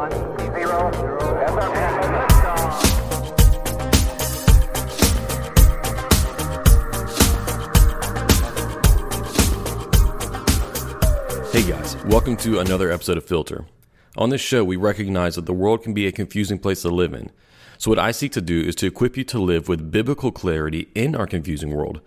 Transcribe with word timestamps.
Hey 0.00 0.08
guys, 11.68 11.96
welcome 12.06 12.38
to 12.38 12.60
another 12.60 12.90
episode 12.90 13.18
of 13.18 13.26
Filter. 13.26 13.66
On 14.16 14.30
this 14.30 14.40
show, 14.40 14.64
we 14.64 14.76
recognize 14.76 15.34
that 15.34 15.44
the 15.44 15.52
world 15.52 15.82
can 15.82 15.92
be 15.92 16.06
a 16.06 16.12
confusing 16.12 16.58
place 16.58 16.80
to 16.80 16.88
live 16.88 17.12
in. 17.12 17.30
So, 17.76 17.90
what 17.90 17.98
I 17.98 18.12
seek 18.12 18.32
to 18.32 18.40
do 18.40 18.58
is 18.58 18.74
to 18.76 18.86
equip 18.86 19.18
you 19.18 19.24
to 19.24 19.38
live 19.38 19.68
with 19.68 19.90
biblical 19.90 20.32
clarity 20.32 20.88
in 20.94 21.14
our 21.14 21.26
confusing 21.26 21.74
world 21.74 22.00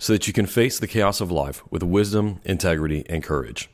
so 0.00 0.12
that 0.14 0.26
you 0.26 0.32
can 0.32 0.46
face 0.46 0.80
the 0.80 0.88
chaos 0.88 1.20
of 1.20 1.30
life 1.30 1.62
with 1.70 1.84
wisdom, 1.84 2.40
integrity, 2.44 3.04
and 3.08 3.22
courage. 3.22 3.70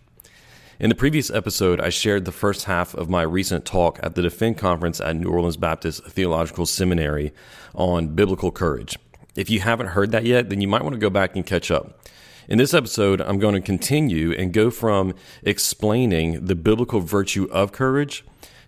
In 0.83 0.89
the 0.89 0.97
previous 0.97 1.31
episode, 1.31 1.81
I 1.81 1.91
shared 1.91 2.25
the 2.25 2.33
first 2.33 2.65
half 2.65 2.93
of 2.93 3.09
my 3.09 3.23
recent 3.23 3.65
talk 3.65 4.01
at 4.03 4.17
the 4.17 4.23
Defend 4.23 4.59
Conference 4.59 5.01
at 5.01 5.15
New 5.15 5.31
Orleans 5.31 5.57
Baptist 5.57 6.05
Theological 6.07 6.67
Seminary 6.67 7.33
on 7.73 8.17
biblical 8.17 8.51
courage. 8.51 8.99
If 9.37 9.49
you 9.49 9.61
haven't 9.61 9.91
heard 9.91 10.11
that 10.11 10.27
yet, 10.27 10.51
then 10.51 10.61
you 10.61 10.67
might 10.67 10.83
want 10.83 10.95
to 10.95 10.99
go 10.99 11.09
back 11.09 11.37
and 11.37 11.47
catch 11.47 11.71
up. 11.71 12.01
In 12.49 12.59
this 12.59 12.75
episode, 12.75 13.21
I'm 13.21 13.39
going 13.39 13.55
to 13.55 13.61
continue 13.61 14.33
and 14.33 14.53
go 14.53 14.73
from 14.73 15.15
explaining 15.45 16.47
the 16.47 16.57
biblical 16.57 16.99
virtue 16.99 17.47
of 17.53 17.71
courage 17.71 18.25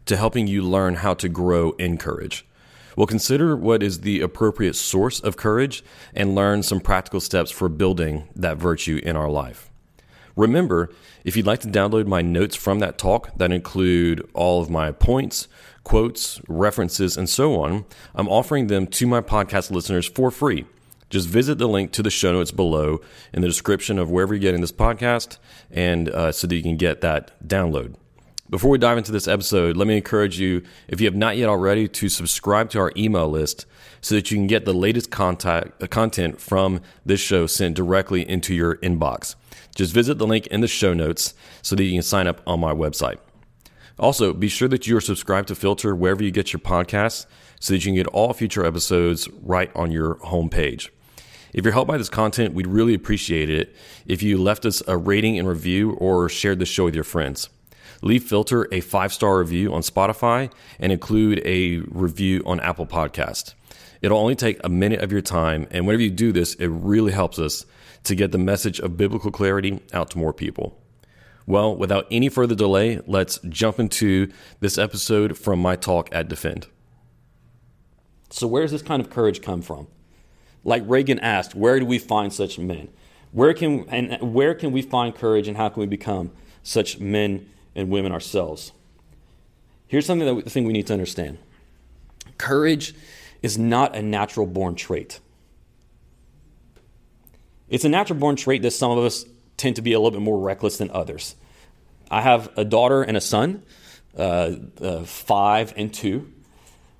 to 0.06 0.16
helping 0.16 0.46
you 0.46 0.62
learn 0.62 0.94
how 0.94 1.14
to 1.14 1.28
grow 1.28 1.72
in 1.80 1.98
courage. 1.98 2.46
We'll 2.96 3.08
consider 3.08 3.56
what 3.56 3.82
is 3.82 4.02
the 4.02 4.20
appropriate 4.20 4.76
source 4.76 5.18
of 5.18 5.36
courage 5.36 5.82
and 6.14 6.36
learn 6.36 6.62
some 6.62 6.78
practical 6.78 7.18
steps 7.18 7.50
for 7.50 7.68
building 7.68 8.28
that 8.36 8.56
virtue 8.56 9.00
in 9.02 9.16
our 9.16 9.28
life. 9.28 9.72
Remember, 10.36 10.90
if 11.24 11.36
you'd 11.36 11.46
like 11.46 11.60
to 11.60 11.68
download 11.68 12.06
my 12.06 12.22
notes 12.22 12.56
from 12.56 12.80
that 12.80 12.98
talk 12.98 13.36
that 13.36 13.52
include 13.52 14.28
all 14.34 14.60
of 14.60 14.68
my 14.68 14.90
points, 14.90 15.46
quotes, 15.84 16.40
references, 16.48 17.16
and 17.16 17.28
so 17.28 17.60
on, 17.60 17.84
I'm 18.14 18.28
offering 18.28 18.66
them 18.66 18.86
to 18.88 19.06
my 19.06 19.20
podcast 19.20 19.70
listeners 19.70 20.06
for 20.06 20.30
free. 20.30 20.66
Just 21.10 21.28
visit 21.28 21.58
the 21.58 21.68
link 21.68 21.92
to 21.92 22.02
the 22.02 22.10
show 22.10 22.32
notes 22.32 22.50
below 22.50 23.00
in 23.32 23.42
the 23.42 23.48
description 23.48 23.98
of 23.98 24.10
wherever 24.10 24.34
you're 24.34 24.40
getting 24.40 24.60
this 24.60 24.72
podcast, 24.72 25.38
and 25.70 26.08
uh, 26.08 26.32
so 26.32 26.46
that 26.46 26.56
you 26.56 26.62
can 26.62 26.76
get 26.76 27.00
that 27.02 27.30
download. 27.46 27.94
Before 28.50 28.70
we 28.70 28.78
dive 28.78 28.98
into 28.98 29.12
this 29.12 29.28
episode, 29.28 29.76
let 29.76 29.86
me 29.86 29.96
encourage 29.96 30.38
you, 30.38 30.62
if 30.88 31.00
you 31.00 31.06
have 31.06 31.14
not 31.14 31.36
yet 31.36 31.48
already, 31.48 31.88
to 31.88 32.08
subscribe 32.08 32.68
to 32.70 32.78
our 32.78 32.92
email 32.96 33.28
list 33.28 33.64
so 34.00 34.14
that 34.16 34.30
you 34.30 34.36
can 34.36 34.46
get 34.46 34.64
the 34.64 34.74
latest 34.74 35.10
contact, 35.10 35.82
uh, 35.82 35.86
content 35.86 36.40
from 36.40 36.80
this 37.06 37.20
show 37.20 37.46
sent 37.46 37.74
directly 37.74 38.28
into 38.28 38.54
your 38.54 38.76
inbox. 38.76 39.34
Just 39.74 39.92
visit 39.92 40.18
the 40.18 40.26
link 40.26 40.46
in 40.48 40.60
the 40.60 40.68
show 40.68 40.94
notes 40.94 41.34
so 41.62 41.74
that 41.76 41.84
you 41.84 41.92
can 41.92 42.02
sign 42.02 42.26
up 42.26 42.40
on 42.46 42.60
my 42.60 42.72
website. 42.72 43.18
Also, 43.98 44.32
be 44.32 44.48
sure 44.48 44.68
that 44.68 44.86
you 44.86 44.96
are 44.96 45.00
subscribed 45.00 45.48
to 45.48 45.54
Filter 45.54 45.94
wherever 45.94 46.22
you 46.22 46.30
get 46.30 46.52
your 46.52 46.60
podcasts 46.60 47.26
so 47.60 47.72
that 47.72 47.84
you 47.84 47.90
can 47.90 47.94
get 47.94 48.06
all 48.08 48.32
future 48.32 48.64
episodes 48.64 49.28
right 49.42 49.70
on 49.74 49.90
your 49.90 50.16
homepage. 50.16 50.90
If 51.52 51.64
you're 51.64 51.72
helped 51.72 51.88
by 51.88 51.98
this 51.98 52.08
content, 52.08 52.52
we'd 52.52 52.66
really 52.66 52.94
appreciate 52.94 53.48
it 53.48 53.76
if 54.06 54.22
you 54.22 54.38
left 54.38 54.66
us 54.66 54.82
a 54.88 54.96
rating 54.96 55.38
and 55.38 55.46
review 55.46 55.92
or 55.92 56.28
shared 56.28 56.58
the 56.58 56.66
show 56.66 56.86
with 56.86 56.96
your 56.96 57.04
friends. 57.04 57.48
Leave 58.02 58.24
Filter 58.24 58.66
a 58.72 58.80
five 58.80 59.12
star 59.12 59.38
review 59.38 59.72
on 59.72 59.80
Spotify 59.80 60.52
and 60.80 60.90
include 60.90 61.40
a 61.44 61.78
review 61.88 62.42
on 62.44 62.58
Apple 62.60 62.86
Podcast. 62.86 63.54
It'll 64.02 64.18
only 64.18 64.34
take 64.34 64.60
a 64.62 64.68
minute 64.68 65.00
of 65.00 65.12
your 65.12 65.22
time, 65.22 65.66
and 65.70 65.86
whenever 65.86 66.02
you 66.02 66.10
do 66.10 66.32
this, 66.32 66.54
it 66.56 66.66
really 66.66 67.12
helps 67.12 67.38
us 67.38 67.64
to 68.04 68.14
get 68.14 68.32
the 68.32 68.38
message 68.38 68.80
of 68.80 68.96
biblical 68.96 69.30
clarity 69.30 69.80
out 69.92 70.10
to 70.10 70.18
more 70.18 70.32
people. 70.32 70.80
Well, 71.46 71.76
without 71.76 72.06
any 72.10 72.28
further 72.28 72.54
delay, 72.54 73.00
let's 73.06 73.38
jump 73.48 73.78
into 73.78 74.32
this 74.60 74.78
episode 74.78 75.36
from 75.36 75.58
my 75.60 75.76
talk 75.76 76.08
at 76.12 76.28
Defend. 76.28 76.66
So, 78.30 78.46
where 78.46 78.62
does 78.62 78.72
this 78.72 78.82
kind 78.82 79.00
of 79.00 79.10
courage 79.10 79.42
come 79.42 79.60
from? 79.60 79.86
Like 80.64 80.82
Reagan 80.86 81.18
asked, 81.18 81.54
where 81.54 81.78
do 81.78 81.84
we 81.84 81.98
find 81.98 82.32
such 82.32 82.58
men? 82.58 82.88
Where 83.32 83.52
can, 83.52 83.86
and 83.90 84.32
where 84.34 84.54
can 84.54 84.72
we 84.72 84.80
find 84.80 85.14
courage 85.14 85.46
and 85.46 85.56
how 85.56 85.68
can 85.68 85.80
we 85.80 85.86
become 85.86 86.30
such 86.62 86.98
men 86.98 87.48
and 87.74 87.90
women 87.90 88.12
ourselves? 88.12 88.72
Here's 89.86 90.06
something 90.06 90.26
that 90.26 90.44
the 90.44 90.50
thing 90.50 90.64
we 90.64 90.72
need 90.72 90.86
to 90.86 90.92
understand. 90.92 91.38
Courage 92.38 92.94
is 93.42 93.58
not 93.58 93.94
a 93.94 94.02
natural 94.02 94.46
born 94.46 94.74
trait. 94.74 95.20
It's 97.68 97.84
a 97.84 97.88
natural 97.88 98.18
born 98.18 98.36
trait 98.36 98.62
that 98.62 98.72
some 98.72 98.90
of 98.90 98.98
us 98.98 99.24
tend 99.56 99.76
to 99.76 99.82
be 99.82 99.92
a 99.92 99.98
little 99.98 100.10
bit 100.10 100.20
more 100.20 100.38
reckless 100.38 100.78
than 100.78 100.90
others. 100.90 101.34
I 102.10 102.20
have 102.20 102.50
a 102.56 102.64
daughter 102.64 103.02
and 103.02 103.16
a 103.16 103.20
son, 103.20 103.62
uh, 104.16 104.56
uh, 104.80 105.04
five 105.04 105.72
and 105.76 105.92
two. 105.92 106.30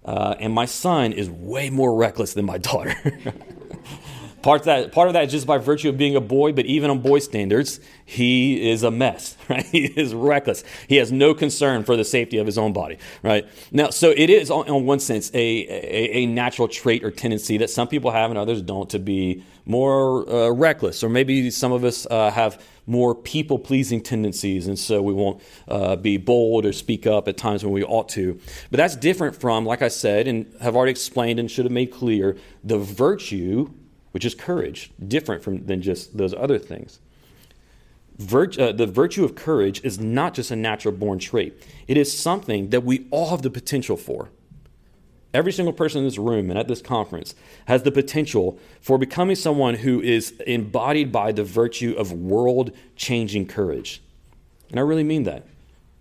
Uh, 0.05 0.35
and 0.39 0.53
my 0.53 0.67
son 0.67 1.13
is 1.13 1.31
way 1.31 1.71
more 1.71 1.95
reckless 1.95 2.35
than 2.35 2.45
my 2.45 2.59
daughter. 2.71 2.95
Part, 4.45 4.61
of 4.61 4.67
that, 4.67 4.93
part 4.93 5.09
of 5.09 5.15
that 5.15 5.25
is 5.25 5.33
just 5.33 5.47
by 5.47 5.57
virtue 5.57 5.89
of 5.89 5.97
being 5.97 6.17
a 6.17 6.21
boy, 6.21 6.53
but 6.53 6.67
even 6.67 6.91
on 6.91 7.01
boy 7.01 7.19
standards, 7.19 7.81
he 8.05 8.71
is 8.71 8.83
a 8.83 8.91
mess, 8.91 9.39
right? 9.49 9.65
He 9.65 9.87
is 9.87 10.15
reckless. 10.15 10.63
He 10.87 10.97
has 10.97 11.11
no 11.11 11.33
concern 11.33 11.83
for 11.83 11.97
the 11.97 12.05
safety 12.05 12.37
of 12.37 12.45
his 12.45 12.59
own 12.59 12.75
body, 12.75 12.99
right? 13.23 13.49
Now, 13.73 13.89
so 13.89 14.11
it 14.11 14.29
is, 14.29 14.51
in 14.51 14.85
one 14.85 15.01
sense, 15.01 15.31
a, 15.33 15.39
a, 15.39 16.19
a 16.19 16.27
natural 16.27 16.69
trait 16.69 17.03
or 17.03 17.11
tendency 17.11 17.57
that 17.59 17.71
some 17.71 17.89
people 17.89 18.11
have 18.11 18.31
and 18.31 18.39
others 18.39 18.61
don't 18.61 18.91
to 18.91 18.99
be 18.99 19.43
more 19.65 20.29
uh, 20.29 20.51
reckless, 20.51 21.03
or 21.03 21.09
maybe 21.09 21.51
some 21.51 21.73
of 21.73 21.83
us 21.83 22.07
uh, 22.11 22.31
have 22.31 22.63
more 22.87 23.15
people 23.15 23.59
pleasing 23.59 24.03
tendencies, 24.03 24.67
and 24.67 24.79
so 24.79 25.01
we 25.01 25.15
won't 25.15 25.41
uh, 25.69 25.97
be 25.97 26.19
bold 26.19 26.67
or 26.67 26.73
speak 26.75 27.07
up 27.07 27.29
at 27.29 27.39
times 27.39 27.65
when 27.65 27.73
we 27.73 27.83
ought 27.83 28.11
to. 28.11 28.39
But 28.71 28.77
that's 28.77 28.95
different 28.95 29.41
from, 29.41 29.65
like 29.65 29.81
I 29.81 29.89
said, 29.89 30.29
and 30.29 30.55
have 30.61 30.77
already 30.77 30.91
explained 30.91 31.41
and 31.41 31.51
should 31.51 31.65
have 31.65 31.73
made 31.73 31.91
clear, 31.93 32.37
the 32.63 32.77
virtue, 32.77 33.73
which 34.15 34.25
is 34.25 34.33
courage, 34.33 34.93
different 35.09 35.43
from 35.43 35.67
than 35.67 35.83
just 35.83 36.17
those 36.17 36.33
other 36.33 36.57
things. 36.57 37.01
Uh, 38.21 38.71
the 38.71 38.87
virtue 38.87 39.25
of 39.25 39.35
courage 39.35 39.85
is 39.85 39.99
not 39.99 40.35
just 40.35 40.53
a 40.53 40.57
natural 40.57 40.95
born 40.95 41.19
trait, 41.19 41.61
it 41.89 41.97
is 41.97 42.17
something 42.17 42.71
that 42.71 42.85
we 42.85 43.09
all 43.11 43.31
have 43.31 43.43
the 43.43 43.51
potential 43.51 43.97
for. 43.97 44.31
Every 45.35 45.51
single 45.51 45.73
person 45.73 45.99
in 45.99 46.05
this 46.05 46.17
room 46.17 46.49
and 46.49 46.57
at 46.57 46.69
this 46.69 46.81
conference 46.81 47.35
has 47.67 47.83
the 47.83 47.91
potential 47.91 48.57
for 48.81 48.99
becoming 48.99 49.35
someone 49.35 49.75
who 49.75 50.01
is 50.01 50.31
embodied 50.47 51.11
by 51.11 51.33
the 51.33 51.43
virtue 51.43 51.97
of 51.99 52.13
world 52.13 52.71
changing 52.95 53.49
courage. 53.49 54.01
And 54.71 54.79
I 54.79 54.85
really 54.85 55.03
mean 55.03 55.25
that. 55.25 55.45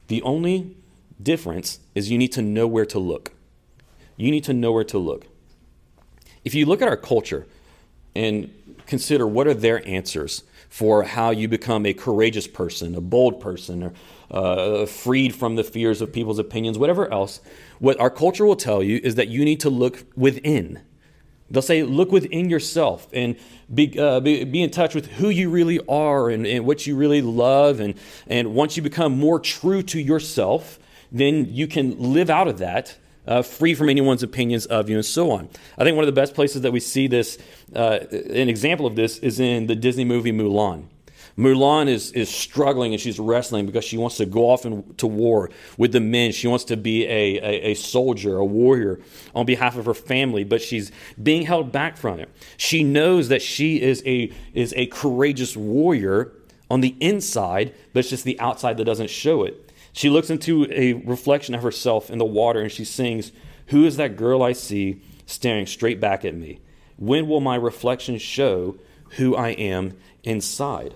The 0.08 0.22
only 0.22 0.78
difference 1.20 1.80
is 1.96 2.12
you 2.12 2.20
need 2.20 2.32
to 2.34 2.44
know 2.44 2.68
where 2.68 2.86
to 2.86 3.00
look. 3.00 3.32
You 4.18 4.30
need 4.30 4.44
to 4.44 4.54
know 4.54 4.72
where 4.72 4.84
to 4.84 5.00
look. 5.00 5.26
If 6.46 6.54
you 6.54 6.68
look 6.68 6.84
at 6.84 6.88
our 6.88 6.98
culture 6.98 7.48
and 8.16 8.54
consider 8.86 9.26
what 9.28 9.48
are 9.48 9.54
their 9.54 9.86
answers 9.88 10.44
for 10.70 11.04
how 11.04 11.30
you 11.30 11.48
become 11.48 11.86
a 11.86 11.94
courageous 11.94 12.48
person, 12.48 12.96
a 12.96 13.02
bold 13.02 13.40
person, 13.40 13.84
or 13.84 13.94
uh, 14.32 14.86
freed 14.88 15.36
from 15.36 15.56
the 15.56 15.64
fears 15.64 16.02
of 16.02 16.12
people's 16.12 16.40
opinions, 16.40 16.78
whatever 16.80 17.12
else, 17.12 17.40
what 17.78 18.00
our 18.00 18.10
culture 18.10 18.46
will 18.46 18.56
tell 18.56 18.82
you 18.82 19.00
is 19.04 19.16
that 19.16 19.28
you 19.28 19.46
need 19.46 19.60
to 19.60 19.70
look 19.70 20.04
within. 20.16 20.82
They'll 21.52 21.62
say, 21.62 21.84
look 21.84 22.12
within 22.12 22.50
yourself 22.50 23.08
and 23.14 23.36
be, 23.72 24.00
uh, 24.00 24.20
be, 24.20 24.44
be, 24.46 24.64
in 24.64 24.72
touch 24.72 24.96
with 24.96 25.06
who 25.06 25.30
you 25.30 25.52
really 25.52 25.80
are 25.88 26.32
and, 26.32 26.48
and 26.48 26.66
what 26.66 26.88
you 26.88 26.96
really 26.96 27.22
love. 27.22 27.80
And, 27.80 27.94
and 28.26 28.56
once 28.56 28.76
you 28.76 28.82
become 28.82 29.16
more 29.20 29.40
true 29.40 29.84
to 29.84 30.00
yourself, 30.00 30.80
then 31.12 31.54
you 31.54 31.68
can 31.68 32.00
live 32.00 32.32
out 32.32 32.48
of 32.48 32.58
that, 32.58 32.98
uh, 33.28 33.42
free 33.42 33.74
from 33.74 33.90
anyone's 33.90 34.24
opinions 34.24 34.66
of 34.66 34.90
you, 34.90 34.96
and 34.96 35.06
so 35.06 35.32
on. 35.32 35.50
I 35.78 35.84
think 35.84 35.96
one 35.96 36.04
of 36.04 36.14
the 36.14 36.20
best 36.20 36.34
places 36.34 36.62
that 36.62 36.72
we 36.72 36.80
see 36.80 37.08
this, 37.08 37.38
uh, 37.76 38.00
an 38.12 38.50
example 38.50 38.86
of 38.86 38.96
this, 38.96 39.18
is 39.20 39.40
in 39.40 39.68
the 39.68 39.76
Disney 39.76 40.06
movie 40.06 40.32
Mulan. 40.32 40.88
Mulan 41.38 41.88
is, 41.88 42.12
is 42.12 42.30
struggling 42.30 42.94
and 42.94 43.02
she's 43.02 43.20
wrestling 43.20 43.66
because 43.66 43.84
she 43.84 43.98
wants 43.98 44.18
to 44.18 44.26
go 44.26 44.50
off 44.50 44.66
into 44.66 45.08
war 45.08 45.50
with 45.78 45.92
the 45.92 46.00
men. 46.00 46.32
She 46.32 46.48
wants 46.48 46.66
to 46.66 46.78
be 46.78 47.06
a, 47.06 47.38
a, 47.38 47.72
a, 47.72 47.74
soldier, 47.74 48.38
a 48.38 48.46
warrior 48.46 49.00
on 49.34 49.46
behalf 49.46 49.76
of 49.76 49.86
her 49.86 49.96
family, 49.96 50.44
but 50.44 50.62
she's 50.62 50.92
being 51.22 51.44
held 51.44 51.72
back 51.72 51.98
from 51.98 52.20
it. 52.20 52.30
She 52.58 52.84
knows 52.84 53.30
that 53.30 53.42
she 53.42 53.82
is 53.82 54.04
a, 54.06 54.32
is 54.54 54.74
a 54.78 54.86
courageous 54.88 55.58
warrior 55.58 56.34
on 56.70 56.82
the 56.82 56.96
inside, 57.00 57.74
but 57.94 58.02
it's 58.02 58.10
just 58.10 58.26
the 58.26 58.40
outside 58.40 58.78
that 58.78 58.86
doesn't 58.86 59.10
show 59.10 59.44
it. 59.44 59.72
She 59.94 60.10
looks 60.10 60.32
into 60.32 60.68
a 60.72 60.94
reflection 60.94 61.54
of 61.56 61.62
herself 61.62 62.10
in 62.10 62.18
the 62.18 62.26
water 62.26 62.60
and 62.60 62.72
she 62.72 62.84
sings, 62.84 63.32
Who 63.68 63.86
is 63.86 63.98
that 63.98 64.18
girl 64.18 64.42
I 64.42 64.54
see 64.54 65.02
staring 65.28 65.68
straight 65.68 66.02
back 66.02 66.26
at 66.26 66.36
me? 66.36 66.60
When 66.98 67.28
will 67.28 67.40
my 67.40 67.56
reflection 67.56 68.18
show 68.18 68.76
who 69.12 69.36
I 69.36 69.50
am 69.50 69.96
inside? 70.24 70.96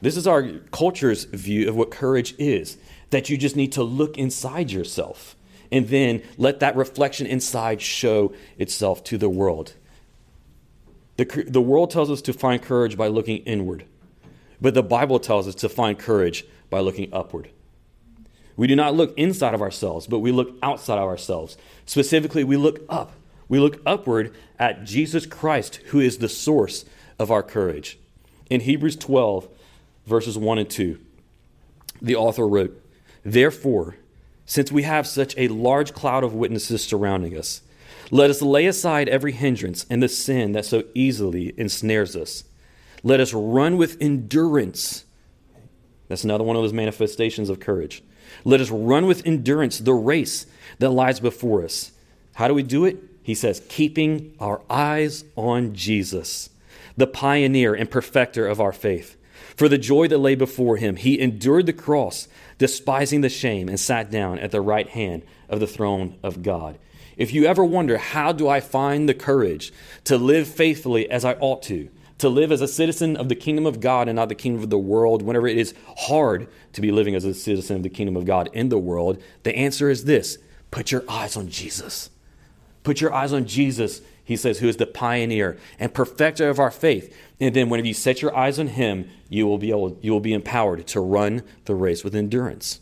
This 0.00 0.16
is 0.16 0.26
our 0.26 0.48
culture's 0.72 1.24
view 1.24 1.68
of 1.68 1.76
what 1.76 1.90
courage 1.90 2.34
is 2.38 2.78
that 3.10 3.28
you 3.28 3.36
just 3.36 3.56
need 3.56 3.72
to 3.72 3.82
look 3.82 4.16
inside 4.16 4.70
yourself 4.70 5.36
and 5.70 5.88
then 5.88 6.22
let 6.38 6.60
that 6.60 6.76
reflection 6.76 7.26
inside 7.26 7.82
show 7.82 8.32
itself 8.58 9.04
to 9.04 9.18
the 9.18 9.28
world. 9.28 9.74
The, 11.16 11.44
the 11.46 11.60
world 11.60 11.90
tells 11.90 12.10
us 12.10 12.22
to 12.22 12.32
find 12.32 12.62
courage 12.62 12.96
by 12.96 13.08
looking 13.08 13.38
inward, 13.38 13.84
but 14.60 14.72
the 14.72 14.82
Bible 14.82 15.18
tells 15.18 15.46
us 15.46 15.54
to 15.56 15.68
find 15.68 15.98
courage 15.98 16.46
by 16.70 16.80
looking 16.80 17.12
upward. 17.12 17.50
We 18.60 18.66
do 18.66 18.76
not 18.76 18.94
look 18.94 19.16
inside 19.16 19.54
of 19.54 19.62
ourselves, 19.62 20.06
but 20.06 20.18
we 20.18 20.32
look 20.32 20.54
outside 20.62 20.98
of 20.98 21.08
ourselves. 21.08 21.56
Specifically, 21.86 22.44
we 22.44 22.58
look 22.58 22.82
up. 22.90 23.12
We 23.48 23.58
look 23.58 23.80
upward 23.86 24.34
at 24.58 24.84
Jesus 24.84 25.24
Christ, 25.24 25.76
who 25.86 26.00
is 26.00 26.18
the 26.18 26.28
source 26.28 26.84
of 27.18 27.30
our 27.30 27.42
courage. 27.42 27.98
In 28.50 28.60
Hebrews 28.60 28.96
12, 28.96 29.48
verses 30.04 30.36
1 30.36 30.58
and 30.58 30.68
2, 30.68 31.00
the 32.02 32.16
author 32.16 32.46
wrote, 32.46 32.78
Therefore, 33.24 33.96
since 34.44 34.70
we 34.70 34.82
have 34.82 35.06
such 35.06 35.34
a 35.38 35.48
large 35.48 35.94
cloud 35.94 36.22
of 36.22 36.34
witnesses 36.34 36.84
surrounding 36.84 37.38
us, 37.38 37.62
let 38.10 38.28
us 38.28 38.42
lay 38.42 38.66
aside 38.66 39.08
every 39.08 39.32
hindrance 39.32 39.86
and 39.88 40.02
the 40.02 40.08
sin 40.08 40.52
that 40.52 40.66
so 40.66 40.84
easily 40.94 41.54
ensnares 41.56 42.14
us. 42.14 42.44
Let 43.02 43.20
us 43.20 43.32
run 43.32 43.78
with 43.78 43.96
endurance. 44.02 45.06
That's 46.08 46.24
another 46.24 46.44
one 46.44 46.56
of 46.56 46.62
those 46.62 46.74
manifestations 46.74 47.48
of 47.48 47.58
courage. 47.58 48.02
Let 48.44 48.60
us 48.60 48.70
run 48.70 49.06
with 49.06 49.26
endurance 49.26 49.78
the 49.78 49.94
race 49.94 50.46
that 50.78 50.90
lies 50.90 51.20
before 51.20 51.64
us. 51.64 51.92
How 52.34 52.48
do 52.48 52.54
we 52.54 52.62
do 52.62 52.84
it? 52.84 52.98
He 53.22 53.34
says, 53.34 53.62
keeping 53.68 54.34
our 54.40 54.62
eyes 54.68 55.24
on 55.36 55.74
Jesus, 55.74 56.50
the 56.96 57.06
pioneer 57.06 57.74
and 57.74 57.90
perfecter 57.90 58.46
of 58.46 58.60
our 58.60 58.72
faith. 58.72 59.16
For 59.56 59.68
the 59.68 59.78
joy 59.78 60.08
that 60.08 60.18
lay 60.18 60.34
before 60.34 60.78
him, 60.78 60.96
he 60.96 61.20
endured 61.20 61.66
the 61.66 61.72
cross, 61.72 62.28
despising 62.56 63.20
the 63.20 63.28
shame, 63.28 63.68
and 63.68 63.78
sat 63.78 64.10
down 64.10 64.38
at 64.38 64.52
the 64.52 64.60
right 64.60 64.88
hand 64.88 65.22
of 65.48 65.60
the 65.60 65.66
throne 65.66 66.16
of 66.22 66.42
God. 66.42 66.78
If 67.16 67.34
you 67.34 67.44
ever 67.44 67.64
wonder, 67.64 67.98
how 67.98 68.32
do 68.32 68.48
I 68.48 68.60
find 68.60 69.06
the 69.06 69.14
courage 69.14 69.72
to 70.04 70.16
live 70.16 70.48
faithfully 70.48 71.10
as 71.10 71.24
I 71.24 71.34
ought 71.34 71.62
to, 71.64 71.90
to 72.20 72.28
live 72.28 72.52
as 72.52 72.60
a 72.60 72.68
citizen 72.68 73.16
of 73.16 73.28
the 73.28 73.34
kingdom 73.34 73.66
of 73.66 73.80
God 73.80 74.08
and 74.08 74.16
not 74.16 74.28
the 74.28 74.34
kingdom 74.34 74.62
of 74.62 74.70
the 74.70 74.78
world, 74.78 75.22
whenever 75.22 75.46
it 75.46 75.58
is 75.58 75.74
hard 75.98 76.48
to 76.72 76.80
be 76.80 76.90
living 76.90 77.14
as 77.14 77.24
a 77.24 77.34
citizen 77.34 77.76
of 77.76 77.82
the 77.82 77.88
kingdom 77.88 78.16
of 78.16 78.24
God 78.24 78.48
in 78.52 78.68
the 78.68 78.78
world, 78.78 79.22
the 79.42 79.54
answer 79.56 79.90
is 79.90 80.04
this 80.04 80.38
put 80.70 80.92
your 80.92 81.04
eyes 81.08 81.36
on 81.36 81.48
Jesus. 81.48 82.10
Put 82.82 83.02
your 83.02 83.12
eyes 83.12 83.34
on 83.34 83.44
Jesus, 83.44 84.00
he 84.24 84.36
says, 84.36 84.60
who 84.60 84.68
is 84.68 84.78
the 84.78 84.86
pioneer 84.86 85.58
and 85.78 85.92
perfecter 85.92 86.48
of 86.48 86.58
our 86.58 86.70
faith. 86.70 87.14
And 87.38 87.54
then 87.54 87.68
whenever 87.68 87.88
you 87.88 87.92
set 87.92 88.22
your 88.22 88.34
eyes 88.34 88.58
on 88.58 88.68
him, 88.68 89.10
you 89.28 89.46
will 89.46 89.58
be 89.58 89.68
able, 89.68 89.98
you 90.00 90.12
will 90.12 90.20
be 90.20 90.32
empowered 90.32 90.86
to 90.86 91.00
run 91.00 91.42
the 91.66 91.74
race 91.74 92.02
with 92.02 92.14
endurance. 92.14 92.80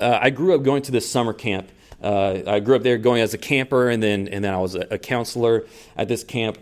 Uh, 0.00 0.18
I 0.18 0.30
grew 0.30 0.54
up 0.54 0.62
going 0.62 0.80
to 0.82 0.92
this 0.92 1.10
summer 1.10 1.34
camp 1.34 1.70
uh, 2.02 2.42
I 2.46 2.58
grew 2.58 2.74
up 2.74 2.82
there 2.82 2.98
going 2.98 3.22
as 3.22 3.32
a 3.32 3.38
camper, 3.38 3.88
and 3.88 4.02
then 4.02 4.28
and 4.28 4.44
then 4.44 4.52
I 4.52 4.58
was 4.58 4.74
a, 4.74 4.86
a 4.90 4.98
counselor 4.98 5.64
at 5.96 6.08
this 6.08 6.24
camp. 6.24 6.58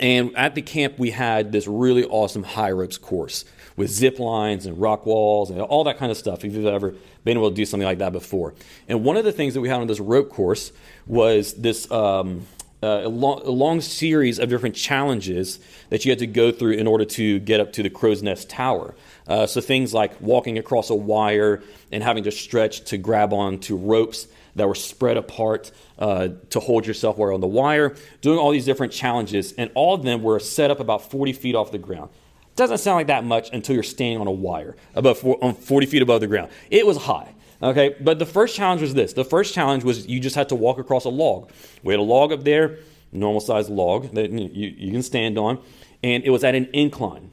And 0.00 0.36
at 0.36 0.54
the 0.54 0.62
camp, 0.62 0.98
we 0.98 1.10
had 1.10 1.52
this 1.52 1.68
really 1.68 2.04
awesome 2.04 2.42
high 2.42 2.72
ropes 2.72 2.98
course 2.98 3.44
with 3.76 3.90
zip 3.90 4.18
lines 4.18 4.66
and 4.66 4.80
rock 4.80 5.06
walls 5.06 5.50
and 5.50 5.60
all 5.60 5.84
that 5.84 5.98
kind 5.98 6.10
of 6.10 6.18
stuff. 6.18 6.44
If 6.44 6.52
you've 6.52 6.66
ever 6.66 6.94
been 7.24 7.36
able 7.36 7.50
to 7.50 7.56
do 7.56 7.64
something 7.64 7.86
like 7.86 7.98
that 7.98 8.12
before, 8.12 8.54
and 8.88 9.04
one 9.04 9.16
of 9.16 9.24
the 9.24 9.32
things 9.32 9.54
that 9.54 9.60
we 9.60 9.68
had 9.68 9.80
on 9.80 9.86
this 9.86 10.00
rope 10.00 10.30
course 10.30 10.72
was 11.06 11.54
this. 11.54 11.90
Um, 11.90 12.46
uh, 12.82 13.06
a, 13.06 13.08
long, 13.08 13.40
a, 13.46 13.50
long, 13.50 13.80
series 13.80 14.38
of 14.38 14.50
different 14.50 14.74
challenges 14.74 15.58
that 15.88 16.04
you 16.04 16.10
had 16.10 16.18
to 16.18 16.26
go 16.26 16.52
through 16.52 16.72
in 16.72 16.86
order 16.86 17.06
to 17.06 17.38
get 17.38 17.58
up 17.58 17.72
to 17.72 17.82
the 17.82 17.88
crow's 17.88 18.22
nest 18.22 18.50
tower. 18.50 18.94
Uh, 19.26 19.46
so 19.46 19.58
things 19.62 19.94
like 19.94 20.20
walking 20.20 20.58
across 20.58 20.90
a 20.90 20.94
wire 20.94 21.62
and 21.90 22.02
having 22.02 22.22
to 22.24 22.30
stretch 22.30 22.84
to 22.84 22.98
grab 22.98 23.32
onto 23.32 23.74
ropes 23.74 24.28
that 24.56 24.68
were 24.68 24.74
spread 24.74 25.16
apart 25.16 25.72
uh, 25.98 26.28
to 26.50 26.60
hold 26.60 26.86
yourself 26.86 27.16
while 27.18 27.34
on 27.34 27.40
the 27.40 27.46
wire, 27.46 27.94
doing 28.20 28.38
all 28.38 28.50
these 28.50 28.64
different 28.64 28.92
challenges, 28.92 29.52
and 29.52 29.70
all 29.74 29.94
of 29.94 30.02
them 30.02 30.22
were 30.22 30.38
set 30.38 30.70
up 30.70 30.80
about 30.80 31.10
40 31.10 31.32
feet 31.32 31.54
off 31.54 31.72
the 31.72 31.78
ground. 31.78 32.10
Doesn't 32.56 32.78
sound 32.78 32.96
like 32.96 33.08
that 33.08 33.24
much 33.24 33.50
until 33.52 33.74
you're 33.74 33.82
standing 33.82 34.20
on 34.20 34.26
a 34.26 34.32
wire 34.32 34.76
about 34.94 35.16
40 35.16 35.86
feet 35.86 36.02
above 36.02 36.20
the 36.20 36.28
ground. 36.28 36.50
It 36.70 36.86
was 36.86 36.96
high. 36.98 37.34
Okay, 37.62 37.96
but 38.00 38.18
the 38.18 38.26
first 38.26 38.56
challenge 38.56 38.82
was 38.82 38.94
this. 38.94 39.12
The 39.12 39.24
first 39.24 39.54
challenge 39.54 39.84
was 39.84 40.06
you 40.06 40.20
just 40.20 40.36
had 40.36 40.50
to 40.50 40.54
walk 40.54 40.78
across 40.78 41.04
a 41.04 41.08
log. 41.08 41.50
We 41.82 41.92
had 41.92 42.00
a 42.00 42.02
log 42.02 42.32
up 42.32 42.44
there, 42.44 42.78
normal 43.10 43.40
sized 43.40 43.70
log 43.70 44.12
that 44.14 44.30
you, 44.30 44.74
you 44.76 44.92
can 44.92 45.02
stand 45.02 45.38
on, 45.38 45.60
and 46.02 46.22
it 46.24 46.30
was 46.30 46.44
at 46.44 46.54
an 46.54 46.68
incline. 46.72 47.32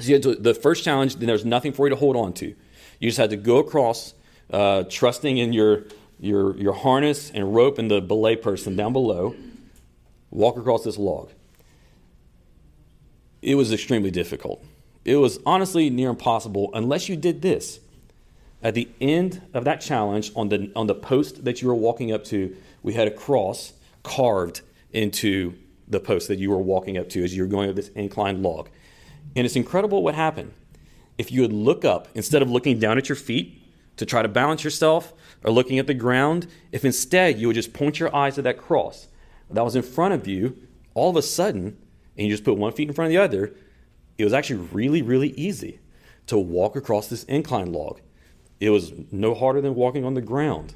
So 0.00 0.18
to, 0.18 0.34
the 0.34 0.54
first 0.54 0.84
challenge, 0.84 1.16
then 1.16 1.26
there's 1.26 1.44
nothing 1.44 1.72
for 1.72 1.86
you 1.86 1.90
to 1.90 1.96
hold 1.96 2.16
on 2.16 2.32
to. 2.34 2.54
You 3.00 3.08
just 3.08 3.18
had 3.18 3.30
to 3.30 3.36
go 3.36 3.58
across, 3.58 4.14
uh, 4.52 4.84
trusting 4.84 5.38
in 5.38 5.52
your 5.52 5.84
your, 6.20 6.56
your 6.56 6.72
harness 6.72 7.30
and 7.30 7.54
rope 7.54 7.78
and 7.78 7.90
the 7.90 8.00
belay 8.00 8.36
person 8.36 8.76
down 8.76 8.92
below, 8.92 9.34
walk 10.30 10.56
across 10.56 10.84
this 10.84 10.98
log. 10.98 11.30
It 13.40 13.54
was 13.54 13.72
extremely 13.72 14.10
difficult. 14.10 14.64
It 15.04 15.16
was 15.16 15.38
honestly 15.46 15.90
near 15.90 16.10
impossible 16.10 16.70
unless 16.74 17.08
you 17.08 17.16
did 17.16 17.42
this. 17.42 17.80
At 18.62 18.74
the 18.74 18.88
end 19.00 19.42
of 19.54 19.64
that 19.64 19.80
challenge, 19.80 20.32
on 20.34 20.48
the, 20.48 20.72
on 20.74 20.88
the 20.88 20.94
post 20.94 21.44
that 21.44 21.62
you 21.62 21.68
were 21.68 21.74
walking 21.74 22.12
up 22.12 22.24
to, 22.24 22.56
we 22.82 22.94
had 22.94 23.06
a 23.06 23.12
cross 23.12 23.72
carved 24.02 24.62
into 24.92 25.54
the 25.86 26.00
post 26.00 26.28
that 26.28 26.38
you 26.38 26.50
were 26.50 26.58
walking 26.58 26.98
up 26.98 27.08
to 27.10 27.22
as 27.22 27.34
you 27.36 27.42
were 27.42 27.48
going 27.48 27.70
up 27.70 27.76
this 27.76 27.88
inclined 27.90 28.42
log. 28.42 28.68
And 29.36 29.46
it's 29.46 29.56
incredible 29.56 30.02
what 30.02 30.14
happened. 30.14 30.52
If 31.16 31.30
you 31.30 31.42
would 31.42 31.52
look 31.52 31.84
up, 31.84 32.08
instead 32.14 32.42
of 32.42 32.50
looking 32.50 32.78
down 32.78 32.98
at 32.98 33.08
your 33.08 33.16
feet 33.16 33.57
to 33.98 34.06
try 34.06 34.22
to 34.22 34.28
balance 34.28 34.64
yourself, 34.64 35.12
or 35.44 35.52
looking 35.52 35.78
at 35.78 35.86
the 35.86 35.94
ground, 35.94 36.46
if 36.72 36.84
instead 36.84 37.38
you 37.38 37.46
would 37.46 37.54
just 37.54 37.72
point 37.72 38.00
your 38.00 38.14
eyes 38.14 38.36
to 38.36 38.42
that 38.42 38.58
cross 38.58 39.08
that 39.50 39.64
was 39.64 39.76
in 39.76 39.82
front 39.82 40.14
of 40.14 40.26
you, 40.26 40.56
all 40.94 41.10
of 41.10 41.16
a 41.16 41.22
sudden, 41.22 41.76
and 42.16 42.26
you 42.26 42.32
just 42.32 42.44
put 42.44 42.56
one 42.56 42.72
feet 42.72 42.88
in 42.88 42.94
front 42.94 43.06
of 43.06 43.12
the 43.12 43.22
other, 43.22 43.54
it 44.16 44.24
was 44.24 44.32
actually 44.32 44.66
really, 44.72 45.02
really 45.02 45.30
easy 45.30 45.78
to 46.26 46.36
walk 46.36 46.76
across 46.76 47.08
this 47.08 47.24
incline 47.24 47.72
log. 47.72 48.00
It 48.60 48.70
was 48.70 48.92
no 49.12 49.34
harder 49.34 49.60
than 49.60 49.74
walking 49.74 50.04
on 50.04 50.14
the 50.14 50.20
ground. 50.20 50.74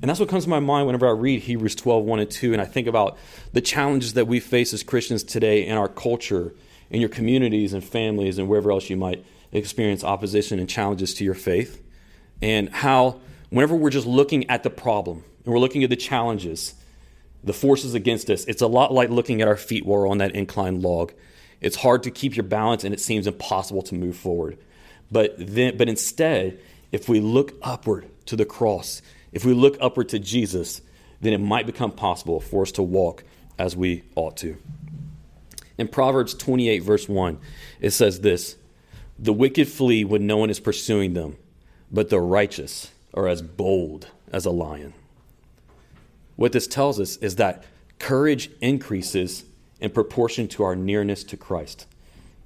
And 0.00 0.08
that's 0.08 0.20
what 0.20 0.28
comes 0.28 0.44
to 0.44 0.50
my 0.50 0.60
mind 0.60 0.86
whenever 0.86 1.08
I 1.08 1.12
read 1.12 1.42
Hebrews 1.42 1.74
12, 1.74 2.04
1 2.04 2.18
and 2.20 2.30
2, 2.30 2.52
and 2.52 2.62
I 2.62 2.64
think 2.64 2.86
about 2.86 3.16
the 3.52 3.60
challenges 3.60 4.14
that 4.14 4.26
we 4.26 4.40
face 4.40 4.72
as 4.72 4.82
Christians 4.82 5.24
today 5.24 5.66
in 5.66 5.76
our 5.76 5.88
culture, 5.88 6.54
in 6.90 7.00
your 7.00 7.08
communities 7.08 7.72
and 7.72 7.82
families, 7.82 8.38
and 8.38 8.48
wherever 8.48 8.70
else 8.70 8.90
you 8.90 8.96
might 8.96 9.24
experience 9.50 10.04
opposition 10.04 10.58
and 10.58 10.68
challenges 10.68 11.14
to 11.14 11.24
your 11.24 11.34
faith, 11.34 11.82
and 12.42 12.68
how 12.70 13.20
whenever 13.50 13.74
we're 13.74 13.90
just 13.90 14.06
looking 14.06 14.48
at 14.50 14.62
the 14.62 14.70
problem 14.70 15.24
and 15.44 15.52
we're 15.52 15.60
looking 15.60 15.84
at 15.84 15.90
the 15.90 15.96
challenges, 15.96 16.74
the 17.42 17.52
forces 17.52 17.94
against 17.94 18.30
us, 18.30 18.44
it's 18.44 18.62
a 18.62 18.66
lot 18.66 18.92
like 18.92 19.10
looking 19.10 19.40
at 19.40 19.48
our 19.48 19.56
feet 19.56 19.84
while 19.84 20.00
we're 20.00 20.08
on 20.08 20.18
that 20.18 20.34
inclined 20.34 20.82
log. 20.82 21.12
It's 21.60 21.76
hard 21.76 22.04
to 22.04 22.10
keep 22.10 22.36
your 22.36 22.44
balance 22.44 22.84
and 22.84 22.94
it 22.94 23.00
seems 23.00 23.26
impossible 23.26 23.82
to 23.82 23.94
move 23.94 24.16
forward. 24.16 24.58
But 25.10 25.34
then 25.38 25.76
but 25.76 25.88
instead, 25.88 26.60
if 26.92 27.08
we 27.08 27.20
look 27.20 27.54
upward 27.62 28.08
to 28.26 28.36
the 28.36 28.44
cross, 28.44 29.02
if 29.32 29.44
we 29.44 29.52
look 29.52 29.76
upward 29.80 30.08
to 30.10 30.18
Jesus, 30.18 30.80
then 31.20 31.32
it 31.32 31.38
might 31.38 31.66
become 31.66 31.92
possible 31.92 32.40
for 32.40 32.62
us 32.62 32.72
to 32.72 32.82
walk 32.82 33.24
as 33.58 33.76
we 33.76 34.04
ought 34.14 34.36
to. 34.38 34.56
In 35.76 35.88
Proverbs 35.88 36.34
28, 36.34 36.80
verse 36.80 37.08
1, 37.08 37.38
it 37.80 37.90
says 37.90 38.20
this 38.20 38.56
The 39.18 39.32
wicked 39.32 39.68
flee 39.68 40.04
when 40.04 40.26
no 40.26 40.36
one 40.36 40.50
is 40.50 40.60
pursuing 40.60 41.14
them, 41.14 41.36
but 41.90 42.10
the 42.10 42.20
righteous 42.20 42.90
are 43.14 43.28
as 43.28 43.42
bold 43.42 44.08
as 44.32 44.44
a 44.44 44.50
lion. 44.50 44.92
What 46.36 46.52
this 46.52 46.66
tells 46.66 47.00
us 47.00 47.16
is 47.16 47.36
that 47.36 47.64
courage 47.98 48.50
increases 48.60 49.44
in 49.80 49.90
proportion 49.90 50.48
to 50.48 50.62
our 50.62 50.76
nearness 50.76 51.24
to 51.24 51.36
Christ. 51.36 51.86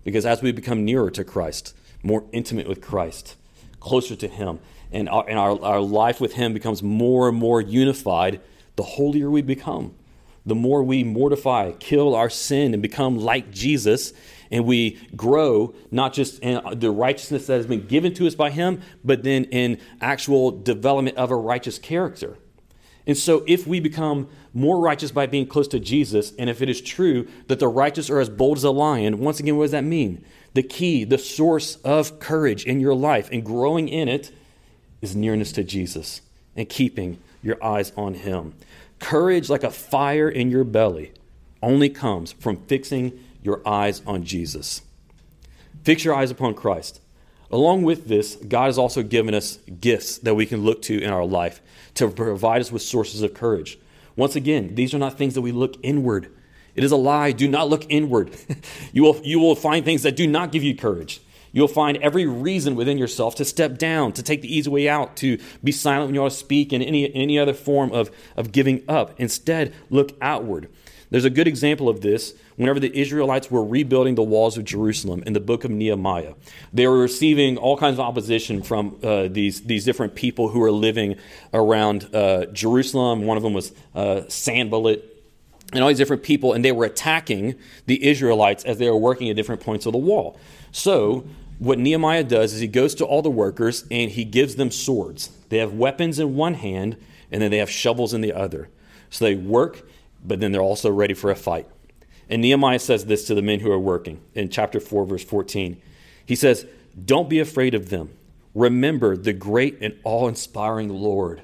Because 0.05 0.27
as 0.27 0.43
we 0.43 0.53
become 0.53 0.85
nearer 0.85 1.11
to 1.11 1.25
Christ, 1.25 1.75
more 2.03 2.25
intimate 2.33 2.69
with 2.69 2.81
Christ, 2.81 3.37
closer 3.81 4.17
to 4.17 4.29
Him, 4.29 4.61
and, 4.91 5.09
our, 5.09 5.29
and 5.29 5.39
our, 5.39 5.61
our 5.63 5.81
life 5.81 6.21
with 6.21 6.35
Him 6.35 6.53
becomes 6.53 6.83
more 6.83 7.29
and 7.29 7.37
more 7.37 7.61
unified, 7.61 8.41
the 8.77 8.83
holier 8.83 9.31
we 9.31 9.43
become. 9.43 9.95
The 10.45 10.55
more 10.55 10.83
we 10.83 11.05
mortify, 11.05 11.73
kill 11.73 12.15
our 12.15 12.31
sin, 12.31 12.73
and 12.75 12.83
become 12.83 13.19
like 13.19 13.51
Jesus, 13.53 14.13
and 14.53 14.67
we 14.67 15.01
grow 15.17 15.75
not 15.91 16.13
just 16.13 16.39
in 16.41 16.61
the 16.79 16.91
righteousness 16.91 17.47
that 17.47 17.55
has 17.55 17.67
been 17.67 17.87
given 17.87 18.13
to 18.15 18.27
us 18.27 18.35
by 18.35 18.51
Him, 18.51 18.83
but 19.03 19.25
then 19.25 19.45
in 19.45 19.79
actual 20.01 20.51
development 20.53 21.17
of 21.17 21.31
a 21.31 21.37
righteous 21.37 21.79
character. 21.79 22.37
And 23.07 23.17
so, 23.17 23.43
if 23.49 23.67
we 23.67 23.81
become 23.81 24.29
more 24.55 24.79
righteous 24.79 25.11
by 25.11 25.27
being 25.27 25.47
close 25.47 25.67
to 25.69 25.81
Jesus, 25.81 26.33
and 26.39 26.49
if 26.49 26.63
it 26.63 26.69
is 26.69 26.81
true 26.81 27.27
that 27.49 27.59
the 27.59 27.67
righteous 27.67 28.11
are 28.11 28.21
as 28.21 28.29
bold 28.29 28.59
as 28.59 28.65
a 28.65 28.71
lion, 28.71 29.19
once 29.19 29.41
again, 29.41 29.57
what 29.57 29.65
does 29.65 29.73
that 29.73 29.83
mean? 29.83 30.25
The 30.55 30.63
key, 30.63 31.03
the 31.03 31.19
source 31.19 31.77
of 31.77 32.21
courage 32.21 32.65
in 32.65 32.79
your 32.79 32.95
life 32.95 33.29
and 33.33 33.45
growing 33.45 33.89
in 33.89 34.09
it 34.09 34.31
is 35.01 35.17
nearness 35.17 35.51
to 35.53 35.65
Jesus 35.65 36.21
and 36.55 36.69
keeping 36.69 37.19
your 37.43 37.63
eyes 37.65 37.91
on 37.97 38.15
Him. 38.15 38.55
Courage, 39.01 39.49
like 39.49 39.65
a 39.65 39.71
fire 39.71 40.29
in 40.29 40.51
your 40.51 40.63
belly, 40.63 41.13
only 41.62 41.88
comes 41.88 42.33
from 42.33 42.57
fixing 42.66 43.19
your 43.42 43.66
eyes 43.66 44.02
on 44.07 44.25
Jesus. 44.25 44.83
Fix 45.85 46.04
your 46.04 46.14
eyes 46.14 46.31
upon 46.31 46.54
Christ. 46.54 47.00
Along 47.50 47.83
with 47.83 48.09
this, 48.09 48.37
God 48.37 48.66
has 48.66 48.78
also 48.78 49.02
given 49.02 49.35
us 49.35 49.59
gifts 49.81 50.19
that 50.19 50.35
we 50.35 50.47
can 50.47 50.64
look 50.64 50.81
to 50.83 51.00
in 51.00 51.11
our 51.11 51.25
life 51.25 51.61
to 51.95 52.09
provide 52.09 52.61
us 52.61 52.73
with 52.73 52.83
sources 52.83 53.23
of 53.23 53.35
courage. 53.35 53.78
Once 54.16 54.37
again, 54.37 54.75
these 54.75 54.95
are 54.95 54.99
not 54.99 55.19
things 55.19 55.35
that 55.35 55.42
we 55.42 55.52
look 55.52 55.76
inward. 55.83 56.31
It 56.75 56.85
is 56.85 56.92
a 56.92 56.97
lie. 56.97 57.33
Do 57.33 57.49
not 57.49 57.69
look 57.69 57.85
inward. 57.90 58.35
you, 58.92 59.02
will, 59.02 59.21
you 59.23 59.38
will 59.38 59.54
find 59.54 59.85
things 59.85 60.02
that 60.02 60.16
do 60.16 60.26
not 60.26 60.52
give 60.52 60.62
you 60.62 60.75
courage. 60.75 61.21
You'll 61.52 61.69
find 61.69 61.99
every 61.99 62.26
reason 62.26 62.75
within 62.75 62.97
yourself 62.97 63.35
to 63.35 63.45
step 63.45 63.76
down, 63.76 64.12
to 64.12 64.23
take 64.23 64.40
the 64.40 64.54
easy 64.54 64.71
way 64.71 64.88
out, 64.88 65.16
to 65.16 65.38
be 65.62 65.71
silent 65.71 66.07
when 66.07 66.14
you 66.14 66.23
ought 66.23 66.31
to 66.31 66.35
speak, 66.35 66.73
and 66.73 66.83
any, 66.83 67.14
any 67.14 67.38
other 67.38 67.52
form 67.52 67.92
of, 67.92 68.11
of 68.37 68.52
giving 68.52 68.83
up. 68.88 69.21
Instead, 69.21 69.75
look 69.90 70.16
outward. 70.23 70.71
There's 71.12 71.26
a 71.26 71.31
good 71.31 71.47
example 71.47 71.90
of 71.90 72.00
this 72.00 72.35
whenever 72.57 72.81
the 72.81 72.99
Israelites 72.99 73.50
were 73.50 73.62
rebuilding 73.62 74.14
the 74.14 74.23
walls 74.23 74.57
of 74.57 74.64
Jerusalem 74.64 75.23
in 75.26 75.35
the 75.35 75.40
book 75.40 75.62
of 75.62 75.71
Nehemiah. 75.71 76.33
They 76.73 76.87
were 76.87 76.99
receiving 76.99 77.59
all 77.59 77.76
kinds 77.76 77.95
of 77.95 78.00
opposition 78.00 78.62
from 78.62 78.99
uh, 79.02 79.28
these, 79.28 79.61
these 79.61 79.85
different 79.85 80.14
people 80.14 80.49
who 80.49 80.61
were 80.61 80.71
living 80.71 81.16
around 81.52 82.14
uh, 82.14 82.47
Jerusalem. 82.47 83.26
One 83.26 83.37
of 83.37 83.42
them 83.42 83.52
was 83.52 83.75
uh, 83.95 84.23
Sanballat 84.28 85.04
and 85.75 85.83
all 85.83 85.88
these 85.88 85.99
different 85.99 86.23
people, 86.23 86.54
and 86.54 86.64
they 86.64 86.73
were 86.73 86.87
attacking 86.87 87.57
the 87.85 88.02
Israelites 88.07 88.64
as 88.64 88.78
they 88.78 88.88
were 88.88 88.97
working 88.97 89.28
at 89.28 89.37
different 89.37 89.61
points 89.61 89.85
of 89.85 89.92
the 89.92 89.99
wall. 89.99 90.40
So, 90.71 91.26
what 91.59 91.78
Nehemiah 91.78 92.25
does 92.25 92.54
is 92.54 92.61
he 92.61 92.69
goes 92.69 92.95
to 92.97 93.04
all 93.04 93.21
the 93.21 93.31
workers 93.31 93.85
and 93.90 94.11
he 94.11 94.25
gives 94.25 94.57
them 94.57 94.71
swords. 94.71 95.28
They 95.50 95.59
have 95.59 95.75
weapons 95.75 96.19
in 96.19 96.37
one 96.37 96.54
hand, 96.54 96.97
and 97.31 97.42
then 97.42 97.50
they 97.50 97.59
have 97.59 97.71
shovels 97.71 98.14
in 98.14 98.23
the 98.23 98.33
other. 98.33 98.71
So 99.11 99.26
they 99.26 99.35
work, 99.35 99.87
but 100.25 100.41
then 100.41 100.52
they're 100.52 100.61
also 100.61 100.91
ready 100.91 101.14
for 101.14 101.31
a 101.31 101.37
fight. 101.37 101.67
And 102.29 102.43
Nehemiah 102.43 102.79
says 102.79 103.07
this 103.07 103.26
to 103.26 103.35
the 103.35 103.43
men 103.43 103.61
who 103.61 103.71
are 103.71 103.79
working 103.79 104.21
in 104.35 104.49
chapter 104.49 104.81
4, 104.81 105.05
verse 105.05 105.25
14. 105.25 105.81
He 106.25 106.35
says, 106.35 106.67
Don't 107.05 107.29
be 107.29 107.41
afraid 107.41 107.75
of 107.75 107.91
them. 107.91 108.11
Remember 108.55 109.17
the 109.17 109.33
great 109.33 109.79
and 109.81 109.99
awe 110.05 110.29
inspiring 110.29 110.88
Lord. 110.88 111.43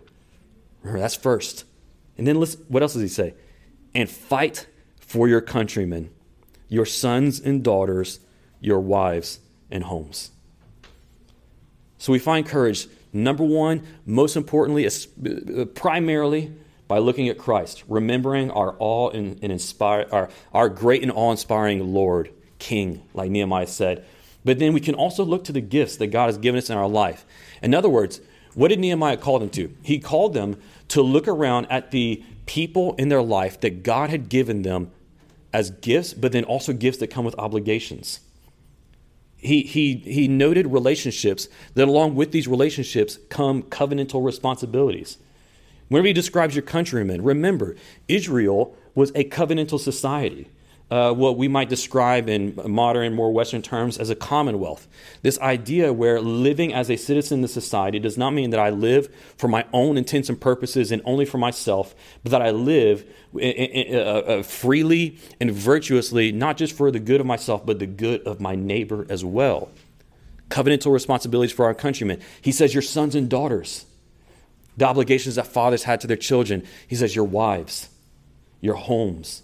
Remember, 0.82 1.00
that's 1.00 1.16
first. 1.16 1.64
And 2.16 2.26
then 2.26 2.38
listen, 2.38 2.64
what 2.68 2.82
else 2.82 2.92
does 2.92 3.02
he 3.02 3.08
say? 3.08 3.34
And 3.94 4.08
fight 4.08 4.66
for 5.00 5.28
your 5.28 5.40
countrymen, 5.40 6.10
your 6.68 6.86
sons 6.86 7.40
and 7.40 7.62
daughters, 7.62 8.20
your 8.60 8.80
wives 8.80 9.40
and 9.70 9.84
homes. 9.84 10.30
So 11.98 12.12
we 12.12 12.18
find 12.18 12.46
courage, 12.46 12.86
number 13.12 13.44
one, 13.44 13.86
most 14.06 14.36
importantly, 14.36 14.88
primarily 15.74 16.52
by 16.88 16.98
looking 16.98 17.28
at 17.28 17.38
Christ, 17.38 17.84
remembering 17.86 18.50
our 18.50 18.74
awe 18.78 19.10
and, 19.10 19.38
and 19.42 19.52
inspire 19.52 20.06
our, 20.10 20.30
our 20.52 20.68
great 20.70 21.02
and 21.02 21.12
awe-inspiring 21.12 21.92
Lord, 21.92 22.32
King, 22.58 23.02
like 23.12 23.30
Nehemiah 23.30 23.66
said. 23.66 24.04
But 24.44 24.58
then 24.58 24.72
we 24.72 24.80
can 24.80 24.94
also 24.94 25.24
look 25.24 25.44
to 25.44 25.52
the 25.52 25.60
gifts 25.60 25.96
that 25.96 26.06
God 26.08 26.26
has 26.26 26.38
given 26.38 26.58
us 26.58 26.70
in 26.70 26.78
our 26.78 26.88
life. 26.88 27.26
In 27.62 27.74
other 27.74 27.90
words, 27.90 28.20
what 28.54 28.68
did 28.68 28.80
Nehemiah 28.80 29.18
call 29.18 29.38
them 29.38 29.50
to? 29.50 29.74
He 29.82 29.98
called 29.98 30.32
them 30.32 30.58
to 30.88 31.02
look 31.02 31.28
around 31.28 31.66
at 31.70 31.90
the 31.90 32.24
people 32.46 32.94
in 32.94 33.10
their 33.10 33.22
life 33.22 33.60
that 33.60 33.82
God 33.82 34.08
had 34.08 34.30
given 34.30 34.62
them 34.62 34.90
as 35.52 35.70
gifts, 35.70 36.14
but 36.14 36.32
then 36.32 36.44
also 36.44 36.72
gifts 36.72 36.98
that 36.98 37.08
come 37.08 37.24
with 37.24 37.38
obligations. 37.38 38.20
He, 39.36 39.62
he, 39.62 39.96
he 39.96 40.26
noted 40.26 40.66
relationships 40.66 41.48
that, 41.74 41.86
along 41.86 42.14
with 42.14 42.32
these 42.32 42.48
relationships, 42.48 43.18
come 43.28 43.62
covenantal 43.62 44.24
responsibilities. 44.24 45.18
Whenever 45.88 46.08
he 46.08 46.12
describes 46.12 46.54
your 46.54 46.62
countrymen, 46.62 47.22
remember, 47.22 47.76
Israel 48.08 48.76
was 48.94 49.10
a 49.14 49.24
covenantal 49.24 49.80
society 49.80 50.48
uh, 50.90 51.12
what 51.12 51.36
we 51.36 51.48
might 51.48 51.68
describe 51.68 52.28
in 52.28 52.58
modern, 52.66 53.14
more 53.14 53.30
Western 53.30 53.60
terms 53.60 53.98
as 53.98 54.08
a 54.10 54.14
commonwealth. 54.14 54.88
This 55.22 55.38
idea 55.40 55.92
where 55.92 56.20
living 56.20 56.72
as 56.72 56.90
a 56.90 56.96
citizen 56.96 57.38
in 57.38 57.42
the 57.42 57.48
society 57.48 57.98
does 57.98 58.16
not 58.16 58.30
mean 58.30 58.50
that 58.50 58.60
I 58.60 58.70
live 58.70 59.14
for 59.36 59.48
my 59.48 59.66
own 59.72 59.98
intents 59.98 60.28
and 60.28 60.40
purposes 60.40 60.90
and 60.90 61.02
only 61.04 61.24
for 61.24 61.38
myself, 61.38 61.94
but 62.22 62.32
that 62.32 62.42
I 62.42 62.50
live 62.50 63.04
uh, 63.34 63.40
uh, 63.40 64.42
freely 64.42 65.18
and 65.40 65.50
virtuously, 65.52 66.32
not 66.32 66.56
just 66.56 66.74
for 66.74 66.90
the 66.90 67.00
good 67.00 67.20
of 67.20 67.26
myself, 67.26 67.66
but 67.66 67.78
the 67.78 67.86
good 67.86 68.22
of 68.22 68.40
my 68.40 68.54
neighbor 68.54 69.06
as 69.10 69.24
well. 69.24 69.70
Covenantal 70.48 70.92
responsibilities 70.92 71.52
for 71.52 71.66
our 71.66 71.74
countrymen. 71.74 72.20
He 72.40 72.52
says, 72.52 72.72
Your 72.72 72.82
sons 72.82 73.14
and 73.14 73.28
daughters. 73.28 73.84
The 74.78 74.86
obligations 74.86 75.34
that 75.34 75.46
fathers 75.46 75.82
had 75.82 76.00
to 76.00 76.06
their 76.06 76.16
children. 76.16 76.64
He 76.86 76.96
says, 76.96 77.14
Your 77.14 77.26
wives, 77.26 77.90
your 78.62 78.76
homes 78.76 79.42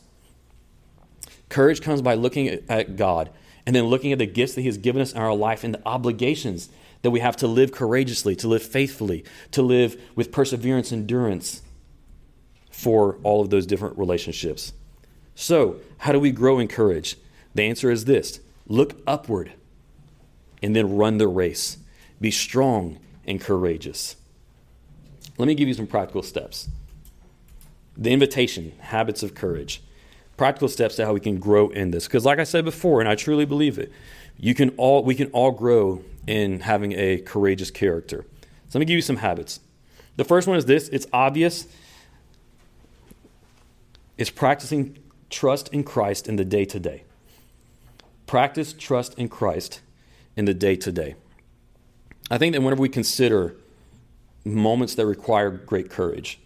Courage 1.54 1.80
comes 1.80 2.02
by 2.02 2.14
looking 2.14 2.48
at 2.68 2.96
God 2.96 3.30
and 3.64 3.76
then 3.76 3.84
looking 3.84 4.10
at 4.10 4.18
the 4.18 4.26
gifts 4.26 4.54
that 4.54 4.62
He 4.62 4.66
has 4.66 4.76
given 4.76 5.00
us 5.00 5.12
in 5.12 5.18
our 5.18 5.34
life 5.34 5.62
and 5.62 5.74
the 5.74 5.86
obligations 5.86 6.68
that 7.02 7.12
we 7.12 7.20
have 7.20 7.36
to 7.36 7.46
live 7.46 7.70
courageously, 7.70 8.34
to 8.36 8.48
live 8.48 8.62
faithfully, 8.62 9.24
to 9.52 9.62
live 9.62 10.00
with 10.16 10.32
perseverance, 10.32 10.90
endurance 10.90 11.62
for 12.72 13.18
all 13.22 13.40
of 13.40 13.50
those 13.50 13.66
different 13.66 13.96
relationships. 13.96 14.72
So, 15.36 15.76
how 15.98 16.10
do 16.10 16.18
we 16.18 16.32
grow 16.32 16.58
in 16.58 16.66
courage? 16.66 17.16
The 17.54 17.62
answer 17.62 17.88
is 17.88 18.04
this 18.04 18.40
look 18.66 19.00
upward 19.06 19.52
and 20.60 20.74
then 20.74 20.96
run 20.96 21.18
the 21.18 21.28
race. 21.28 21.78
Be 22.20 22.32
strong 22.32 22.98
and 23.26 23.40
courageous. 23.40 24.16
Let 25.38 25.46
me 25.46 25.54
give 25.54 25.68
you 25.68 25.74
some 25.74 25.86
practical 25.86 26.22
steps. 26.22 26.68
The 27.96 28.10
invitation, 28.10 28.72
habits 28.80 29.22
of 29.22 29.34
courage 29.34 29.82
practical 30.36 30.68
steps 30.68 30.96
to 30.96 31.06
how 31.06 31.12
we 31.12 31.20
can 31.20 31.38
grow 31.38 31.68
in 31.70 31.90
this. 31.90 32.06
Because, 32.06 32.24
like 32.24 32.38
I 32.38 32.44
said 32.44 32.64
before, 32.64 33.00
and 33.00 33.08
I 33.08 33.14
truly 33.14 33.44
believe 33.44 33.78
it, 33.78 33.92
you 34.36 34.54
can 34.54 34.70
all 34.76 35.02
we 35.04 35.14
can 35.14 35.30
all 35.30 35.52
grow 35.52 36.02
in 36.26 36.60
having 36.60 36.92
a 36.92 37.18
courageous 37.18 37.70
character. 37.70 38.24
So 38.68 38.78
let 38.78 38.80
me 38.80 38.86
give 38.86 38.96
you 38.96 39.02
some 39.02 39.16
habits. 39.16 39.60
The 40.16 40.24
first 40.24 40.48
one 40.48 40.56
is 40.56 40.66
this: 40.66 40.88
it's 40.88 41.06
obvious. 41.12 41.66
It's 44.16 44.30
practicing 44.30 44.98
trust 45.30 45.68
in 45.68 45.82
Christ 45.82 46.28
in 46.28 46.36
the 46.36 46.44
day 46.44 46.64
to 46.66 46.78
day. 46.78 47.04
Practice 48.26 48.72
trust 48.72 49.14
in 49.18 49.28
Christ 49.28 49.80
in 50.36 50.44
the 50.44 50.54
day 50.54 50.76
to 50.76 50.92
day. 50.92 51.16
I 52.30 52.38
think 52.38 52.54
that 52.54 52.62
whenever 52.62 52.80
we 52.80 52.88
consider 52.88 53.56
moments 54.44 54.94
that 54.96 55.06
require 55.06 55.50
great 55.50 55.90
courage, 55.90 56.38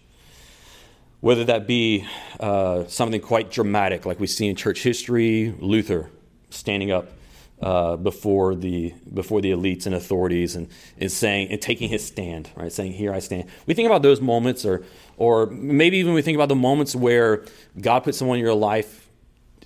whether 1.21 1.43
that 1.45 1.67
be 1.67 2.05
uh, 2.39 2.85
something 2.87 3.21
quite 3.21 3.51
dramatic, 3.51 4.05
like 4.05 4.19
we 4.19 4.27
see 4.27 4.47
in 4.47 4.55
church 4.55 4.83
history, 4.83 5.53
Luther 5.59 6.09
standing 6.49 6.91
up 6.91 7.11
uh, 7.61 7.97
before 7.97 8.55
the 8.55 8.93
before 9.13 9.41
the 9.41 9.51
elites 9.51 9.85
and 9.85 9.93
authorities 9.93 10.55
and, 10.55 10.69
and 10.97 11.11
saying 11.11 11.49
and 11.51 11.61
taking 11.61 11.89
his 11.89 12.05
stand, 12.05 12.49
right? 12.55 12.71
Saying, 12.71 12.93
"Here 12.93 13.13
I 13.13 13.19
stand." 13.19 13.49
We 13.65 13.73
think 13.73 13.85
about 13.85 14.01
those 14.01 14.21
moments, 14.21 14.65
or 14.65 14.83
or 15.17 15.47
maybe 15.47 15.97
even 15.97 16.13
we 16.13 16.21
think 16.21 16.35
about 16.35 16.47
the 16.49 16.55
moments 16.55 16.95
where 16.95 17.43
God 17.79 18.01
put 18.05 18.15
someone 18.15 18.37
in 18.37 18.43
your 18.43 18.53
life 18.53 19.09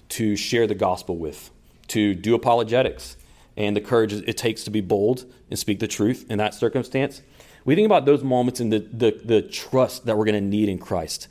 to 0.10 0.36
share 0.36 0.66
the 0.66 0.76
gospel 0.76 1.18
with, 1.18 1.52
to 1.90 2.16
do 2.16 2.34
apologetics, 2.34 3.16
and 3.56 3.76
the 3.76 3.82
courage 3.82 4.14
it 4.14 4.38
takes 4.38 4.64
to 4.64 4.72
be 4.72 4.82
bold 4.82 5.26
and 5.52 5.60
speak 5.60 5.80
the 5.80 5.88
truth 5.88 6.26
in 6.30 6.40
that 6.40 6.56
circumstance. 6.56 7.22
We 7.66 7.76
think 7.76 7.86
about 7.86 8.06
those 8.06 8.24
moments 8.24 8.60
and 8.60 8.72
the, 8.72 8.80
the, 8.80 9.20
the 9.24 9.42
trust 9.42 10.06
that 10.06 10.18
we're 10.18 10.26
going 10.26 10.36
to 10.36 10.42
need 10.42 10.70
in 10.70 10.80
Christ 10.80 11.28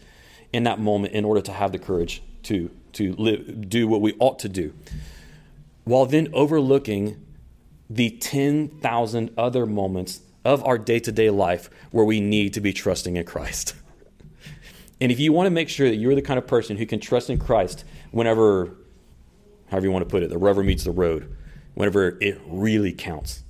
in 0.53 0.65
that 0.65 0.79
moment 0.79 1.15
in 1.15 1.25
order 1.25 1.41
to 1.43 1.53
have 1.53 1.73
the 1.73 1.79
courage 1.79 2.23
to, 2.45 2.71
to 2.95 3.15
live, 3.15 3.69
do 3.69 3.87
what 3.87 4.01
we 4.01 4.15
ought 4.19 4.39
to 4.41 4.49
do, 4.49 4.73
while 5.85 6.07
then 6.07 6.29
overlooking 6.33 7.25
the 7.89 8.11
10,000 8.11 9.31
other 9.37 9.67
moments 9.67 10.21
of 10.45 10.65
our 10.65 10.79
day 10.79 10.99
to 10.99 11.13
day 11.13 11.31
life 11.31 11.71
where 11.91 12.05
we 12.05 12.21
need 12.21 12.55
to 12.55 12.61
be 12.61 12.73
trusting 12.73 13.17
in 13.17 13.25
Christ. 13.25 13.75
and 15.01 15.13
if 15.13 15.21
you 15.21 15.33
want 15.33 15.47
to 15.47 15.51
make 15.51 15.69
sure 15.69 15.89
that 15.89 15.97
you're 15.97 16.15
the 16.15 16.23
kind 16.23 16.39
of 16.39 16.47
person 16.47 16.77
who 16.77 16.87
can 16.87 17.01
trust 17.01 17.31
in 17.31 17.39
Christ 17.39 17.85
whenever, 18.11 18.75
however 19.69 19.87
you 19.87 19.93
want 19.93 20.05
to 20.05 20.11
put 20.11 20.23
it, 20.23 20.31
the 20.31 20.39
rubber 20.39 20.63
meets 20.63 20.85
the 20.85 20.91
road, 20.91 21.37
whenever 21.75 22.19
it 22.21 22.41
really 22.47 22.93
counts, 22.93 23.43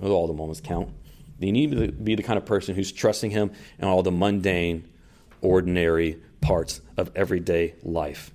all 0.00 0.26
the 0.26 0.32
moments 0.32 0.60
count, 0.60 0.90
you 1.38 1.52
need 1.52 1.72
to 1.72 1.92
be 1.92 2.14
the 2.14 2.22
kind 2.22 2.36
of 2.36 2.44
person 2.44 2.74
who's 2.74 2.92
trusting 2.92 3.30
Him 3.30 3.52
in 3.78 3.86
all 3.86 4.02
the 4.02 4.12
mundane, 4.12 4.88
ordinary, 5.40 6.20
parts 6.40 6.80
of 6.96 7.10
everyday 7.14 7.74
life. 7.82 8.32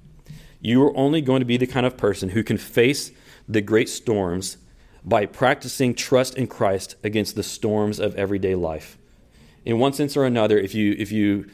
You 0.62 0.84
are 0.84 0.96
only 0.96 1.22
going 1.22 1.42
to 1.42 1.46
be 1.46 1.58
the 1.58 1.68
kind 1.68 1.86
of 1.86 1.98
person 1.98 2.30
who 2.30 2.44
can 2.44 2.58
face 2.58 3.12
the 3.48 3.62
great 3.62 3.90
storms 3.90 4.58
by 5.04 5.26
practicing 5.26 5.94
trust 5.94 6.36
in 6.36 6.48
Christ 6.48 6.96
against 7.04 7.36
the 7.36 7.44
storms 7.44 8.00
of 8.00 8.16
everyday 8.16 8.56
life. 8.56 8.98
In 9.66 9.80
one 9.80 9.94
sense 9.94 10.16
or 10.16 10.26
another, 10.26 10.58
if 10.58 10.74
you, 10.74 10.96
if 10.98 11.12
you 11.12 11.50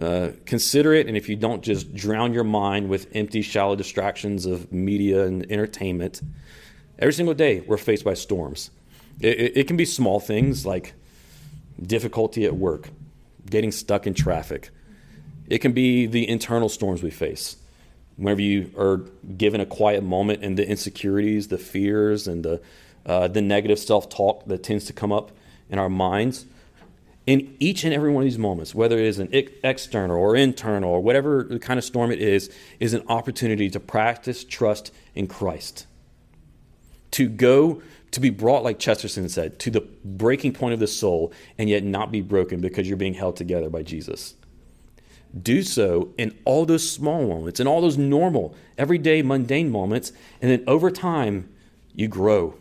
uh, 0.00 0.30
consider 0.46 0.94
it 0.94 1.06
and 1.06 1.16
if 1.16 1.28
you 1.28 1.36
don't 1.36 1.62
just 1.62 1.94
drown 1.94 2.32
your 2.32 2.44
mind 2.44 2.88
with 2.88 3.08
empty, 3.14 3.42
shallow 3.42 3.76
distractions 3.76 4.46
of 4.46 4.72
media 4.72 5.26
and 5.26 5.50
entertainment, 5.50 6.22
every 6.98 7.12
single 7.12 7.34
day 7.34 7.60
we're 7.60 7.76
faced 7.76 8.04
by 8.04 8.14
storms. 8.14 8.70
It, 9.20 9.40
it, 9.40 9.56
it 9.56 9.66
can 9.66 9.76
be 9.76 9.84
small 9.84 10.20
things 10.20 10.66
like 10.66 10.94
difficulty 11.80 12.44
at 12.44 12.54
work, 12.54 12.90
getting 13.48 13.72
stuck 13.72 14.06
in 14.06 14.14
traffic, 14.14 14.70
it 15.48 15.58
can 15.58 15.72
be 15.72 16.06
the 16.06 16.28
internal 16.28 16.68
storms 16.68 17.02
we 17.02 17.10
face. 17.10 17.56
Whenever 18.16 18.40
you 18.40 18.70
are 18.78 18.98
given 19.36 19.60
a 19.60 19.66
quiet 19.66 20.02
moment 20.02 20.42
and 20.42 20.58
the 20.58 20.66
insecurities, 20.66 21.48
the 21.48 21.58
fears, 21.58 22.28
and 22.28 22.44
the, 22.44 22.60
uh, 23.04 23.28
the 23.28 23.42
negative 23.42 23.78
self 23.78 24.08
talk 24.08 24.46
that 24.46 24.62
tends 24.62 24.84
to 24.86 24.92
come 24.92 25.12
up 25.12 25.32
in 25.68 25.78
our 25.78 25.88
minds, 25.88 26.46
in 27.26 27.54
each 27.60 27.84
and 27.84 27.94
every 27.94 28.10
one 28.10 28.22
of 28.22 28.24
these 28.24 28.38
moments, 28.38 28.74
whether 28.74 28.98
it 28.98 29.04
is 29.04 29.18
an 29.18 29.28
external 29.62 30.16
or 30.16 30.34
internal 30.34 30.90
or 30.90 31.00
whatever 31.00 31.58
kind 31.58 31.78
of 31.78 31.84
storm 31.84 32.10
it 32.10 32.20
is, 32.20 32.50
is 32.80 32.94
an 32.94 33.02
opportunity 33.08 33.70
to 33.70 33.78
practice 33.78 34.44
trust 34.44 34.92
in 35.14 35.26
Christ. 35.26 35.86
To 37.12 37.28
go 37.28 37.82
to 38.12 38.20
be 38.20 38.30
brought, 38.30 38.62
like 38.62 38.78
Chesterton 38.78 39.28
said, 39.28 39.58
to 39.58 39.70
the 39.70 39.80
breaking 40.04 40.52
point 40.52 40.74
of 40.74 40.80
the 40.80 40.86
soul 40.86 41.32
and 41.58 41.68
yet 41.68 41.82
not 41.82 42.12
be 42.12 42.20
broken 42.20 42.60
because 42.60 42.86
you're 42.86 42.96
being 42.96 43.14
held 43.14 43.36
together 43.36 43.68
by 43.68 43.82
Jesus. 43.82 44.34
Do 45.40 45.62
so 45.62 46.12
in 46.18 46.38
all 46.44 46.66
those 46.66 46.88
small 46.88 47.26
moments, 47.26 47.58
in 47.58 47.66
all 47.66 47.80
those 47.80 47.96
normal, 47.96 48.54
everyday, 48.76 49.22
mundane 49.22 49.70
moments, 49.70 50.12
and 50.42 50.50
then 50.50 50.62
over 50.66 50.90
time, 50.90 51.48
you 51.94 52.06
grow. 52.06 52.54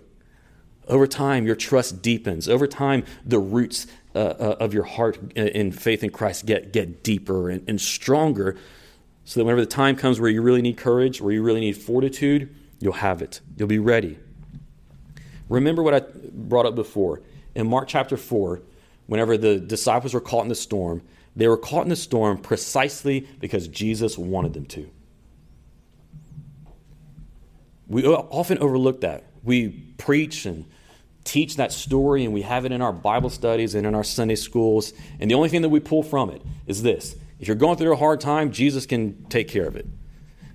Over 0.88 1.06
time, 1.06 1.46
your 1.46 1.56
trust 1.56 2.02
deepens. 2.02 2.48
Over 2.48 2.66
time, 2.66 3.04
the 3.26 3.40
roots 3.40 3.88
uh, 4.16 4.20
uh, 4.20 4.56
of 4.60 4.74
your 4.74 4.84
heart 4.84 5.34
in 5.34 5.74
faith 5.74 6.04
in 6.04 6.12
Christ 6.12 6.46
get, 6.46 6.72
get 6.72 7.04
deeper 7.04 7.50
and, 7.50 7.68
and 7.70 7.80
stronger 7.80 8.58
so 9.26 9.40
that 9.40 9.46
whenever 9.46 9.62
the 9.62 9.68
time 9.68 9.96
comes 9.98 10.20
where 10.20 10.30
you 10.30 10.42
really 10.42 10.62
need 10.62 10.78
courage, 10.78 11.22
where 11.22 11.34
you 11.34 11.44
really 11.44 11.60
need 11.60 11.78
fortitude, 11.78 12.54
you'll 12.80 12.94
have 12.94 13.22
it. 13.22 13.42
You'll 13.58 13.68
be 13.68 13.80
ready. 13.80 14.18
Remember 15.52 15.84
what 15.84 15.94
I 15.94 16.02
brought 16.32 16.66
up 16.66 16.76
before. 16.76 17.22
In 17.56 17.68
Mark 17.68 17.90
chapter 17.90 18.16
4, 18.16 18.62
whenever 19.08 19.38
the 19.38 19.60
disciples 19.60 20.14
were 20.14 20.22
caught 20.22 20.44
in 20.44 20.48
the 20.48 20.56
storm, 20.56 21.02
they 21.36 21.50
were 21.50 21.58
caught 21.58 21.84
in 21.84 21.90
the 21.90 21.98
storm 21.98 22.38
precisely 22.38 23.28
because 23.40 23.68
Jesus 23.68 24.18
wanted 24.18 24.54
them 24.54 24.66
to. 24.68 24.90
We 27.88 28.06
often 28.06 28.60
overlook 28.60 29.02
that. 29.02 29.26
We 29.44 29.70
preach 29.98 30.46
and 30.46 30.64
teach 31.26 31.58
that 31.58 31.74
story, 31.74 32.24
and 32.24 32.34
we 32.34 32.44
have 32.44 32.64
it 32.64 32.72
in 32.72 32.82
our 32.82 32.94
Bible 32.94 33.30
studies 33.30 33.76
and 33.76 33.86
in 33.86 33.94
our 33.94 34.06
Sunday 34.06 34.36
schools. 34.36 34.94
And 35.20 35.30
the 35.30 35.36
only 35.36 35.50
thing 35.50 35.64
that 35.64 35.70
we 35.70 35.82
pull 35.82 36.02
from 36.02 36.30
it 36.30 36.42
is 36.66 36.82
this 36.82 37.18
if 37.42 37.50
you're 37.50 37.58
going 37.58 37.76
through 37.76 37.92
a 37.92 37.98
hard 37.98 38.22
time, 38.22 38.54
Jesus 38.54 38.86
can 38.86 39.26
take 39.26 39.50
care 39.50 39.68
of 39.68 39.76
it. 39.76 39.86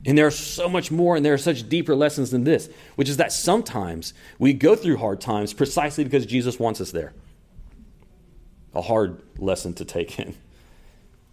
And 0.06 0.16
there's 0.16 0.38
so 0.38 0.68
much 0.68 0.92
more, 0.92 1.16
and 1.16 1.26
there 1.26 1.34
are 1.34 1.38
such 1.38 1.68
deeper 1.68 1.96
lessons 1.96 2.30
than 2.30 2.44
this, 2.44 2.70
which 2.94 3.08
is 3.08 3.16
that 3.16 3.32
sometimes 3.32 4.14
we 4.38 4.52
go 4.52 4.76
through 4.76 4.98
hard 4.98 5.20
times 5.20 5.52
precisely 5.52 6.04
because 6.04 6.24
Jesus 6.24 6.60
wants 6.60 6.80
us 6.80 6.92
there. 6.92 7.12
A 8.72 8.82
hard 8.82 9.20
lesson 9.36 9.74
to 9.74 9.84
take 9.84 10.18
in. 10.20 10.36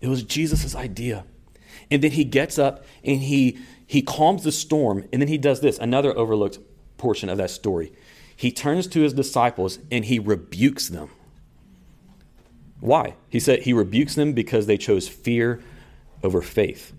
It 0.02 0.08
was 0.08 0.24
Jesus' 0.24 0.76
idea. 0.76 1.24
And 1.92 2.02
then 2.04 2.12
he 2.12 2.24
gets 2.24 2.58
up 2.58 2.84
and 3.04 3.22
he, 3.22 3.60
he 3.86 4.02
calms 4.02 4.44
the 4.44 4.52
storm, 4.52 5.08
and 5.14 5.22
then 5.22 5.30
he 5.30 5.38
does 5.38 5.62
this 5.62 5.78
another 5.78 6.18
overlooked 6.18 6.58
portion 6.98 7.30
of 7.30 7.38
that 7.38 7.52
story. 7.52 7.94
He 8.36 8.52
turns 8.52 8.88
to 8.88 9.02
his 9.02 9.14
disciples 9.14 9.78
and 9.92 10.06
he 10.06 10.18
rebukes 10.18 10.90
them. 10.90 11.10
Why? 12.80 13.16
He 13.30 13.40
said 13.40 13.62
he 13.62 13.72
rebukes 13.72 14.16
them 14.16 14.34
because 14.34 14.66
they 14.66 14.78
chose 14.78 15.08
fear 15.08 15.62
over 16.24 16.42
faith. 16.42 16.92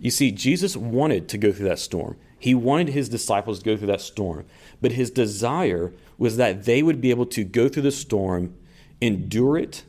You 0.00 0.10
see, 0.10 0.30
Jesus 0.32 0.76
wanted 0.76 1.28
to 1.28 1.38
go 1.38 1.52
through 1.52 1.68
that 1.68 1.78
storm. 1.78 2.16
He 2.38 2.54
wanted 2.54 2.88
his 2.88 3.10
disciples 3.10 3.58
to 3.58 3.64
go 3.64 3.76
through 3.76 3.88
that 3.88 4.00
storm. 4.00 4.46
But 4.80 4.92
his 4.92 5.10
desire 5.10 5.92
was 6.16 6.38
that 6.38 6.64
they 6.64 6.82
would 6.82 7.02
be 7.02 7.10
able 7.10 7.26
to 7.26 7.44
go 7.44 7.68
through 7.68 7.82
the 7.82 7.92
storm, 7.92 8.54
endure 9.02 9.58
it, 9.58 9.84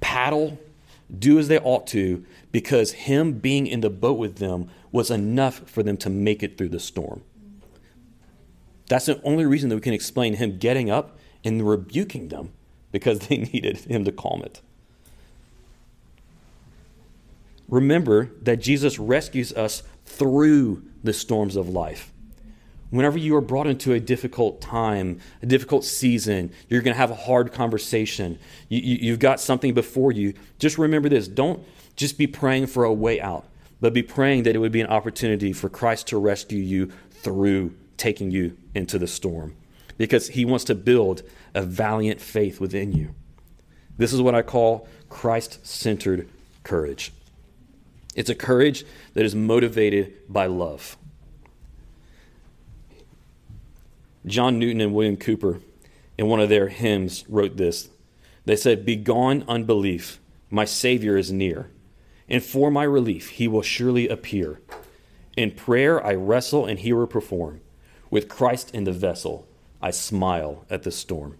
paddle, 0.00 0.60
do 1.18 1.40
as 1.40 1.48
they 1.48 1.58
ought 1.58 1.88
to, 1.88 2.24
because 2.52 2.92
him 2.92 3.32
being 3.32 3.66
in 3.66 3.80
the 3.80 3.90
boat 3.90 4.16
with 4.16 4.36
them 4.36 4.70
was 4.92 5.10
enough 5.10 5.68
for 5.68 5.82
them 5.82 5.96
to 5.98 6.08
make 6.08 6.44
it 6.44 6.56
through 6.56 6.68
the 6.68 6.80
storm. 6.80 7.22
That's 8.88 9.06
the 9.06 9.20
only 9.22 9.44
reason 9.44 9.68
that 9.70 9.74
we 9.74 9.80
can 9.80 9.92
explain 9.92 10.34
him 10.34 10.58
getting 10.58 10.88
up 10.88 11.18
and 11.44 11.68
rebuking 11.68 12.28
them, 12.28 12.52
because 12.92 13.18
they 13.26 13.38
needed 13.38 13.78
him 13.78 14.04
to 14.04 14.12
calm 14.12 14.42
it. 14.42 14.60
Remember 17.72 18.30
that 18.42 18.60
Jesus 18.60 18.98
rescues 18.98 19.50
us 19.54 19.82
through 20.04 20.84
the 21.02 21.12
storms 21.14 21.56
of 21.56 21.70
life. 21.70 22.12
Whenever 22.90 23.16
you 23.16 23.34
are 23.34 23.40
brought 23.40 23.66
into 23.66 23.94
a 23.94 23.98
difficult 23.98 24.60
time, 24.60 25.18
a 25.40 25.46
difficult 25.46 25.82
season, 25.82 26.52
you're 26.68 26.82
going 26.82 26.92
to 26.92 26.98
have 26.98 27.10
a 27.10 27.14
hard 27.14 27.50
conversation, 27.50 28.38
you, 28.68 29.10
have 29.10 29.18
got 29.18 29.40
something 29.40 29.72
before 29.72 30.12
you, 30.12 30.34
just 30.58 30.76
remember 30.76 31.08
this. 31.08 31.26
Don't 31.26 31.64
just 31.96 32.18
be 32.18 32.26
praying 32.26 32.66
for 32.66 32.84
a 32.84 32.92
way 32.92 33.18
out, 33.22 33.46
but 33.80 33.94
be 33.94 34.02
praying 34.02 34.42
that 34.42 34.54
it 34.54 34.58
would 34.58 34.70
be 34.70 34.82
an 34.82 34.88
opportunity 34.88 35.54
for 35.54 35.70
Christ 35.70 36.08
to 36.08 36.18
rescue 36.18 36.62
you 36.62 36.92
through 37.10 37.74
taking 37.96 38.30
you 38.30 38.54
into 38.74 38.98
the 38.98 39.06
storm 39.06 39.56
because 39.96 40.28
he 40.28 40.44
wants 40.44 40.64
to 40.64 40.74
build 40.74 41.22
a 41.54 41.62
valiant 41.62 42.20
faith 42.20 42.60
within 42.60 42.92
you. 42.92 43.14
This 43.96 44.12
is 44.12 44.20
what 44.20 44.34
I 44.34 44.42
call 44.42 44.86
Christ 45.08 45.66
centered 45.66 46.28
courage. 46.64 47.12
It's 48.14 48.30
a 48.30 48.34
courage 48.34 48.84
that 49.14 49.24
is 49.24 49.34
motivated 49.34 50.14
by 50.28 50.46
love. 50.46 50.96
John 54.26 54.58
Newton 54.58 54.80
and 54.80 54.94
William 54.94 55.16
Cowper, 55.16 55.60
in 56.16 56.28
one 56.28 56.40
of 56.40 56.48
their 56.48 56.68
hymns, 56.68 57.24
wrote 57.28 57.56
this. 57.56 57.88
They 58.44 58.56
said, 58.56 58.84
Begone 58.84 59.44
unbelief, 59.48 60.20
my 60.50 60.64
Savior 60.64 61.16
is 61.16 61.32
near, 61.32 61.70
and 62.28 62.42
for 62.42 62.70
my 62.70 62.84
relief 62.84 63.30
he 63.30 63.48
will 63.48 63.62
surely 63.62 64.08
appear. 64.08 64.60
In 65.36 65.50
prayer 65.50 66.04
I 66.04 66.14
wrestle 66.14 66.66
and 66.66 66.78
he 66.78 66.92
will 66.92 67.06
perform. 67.06 67.60
With 68.10 68.28
Christ 68.28 68.74
in 68.74 68.84
the 68.84 68.92
vessel, 68.92 69.48
I 69.80 69.90
smile 69.90 70.66
at 70.68 70.82
the 70.82 70.92
storm. 70.92 71.38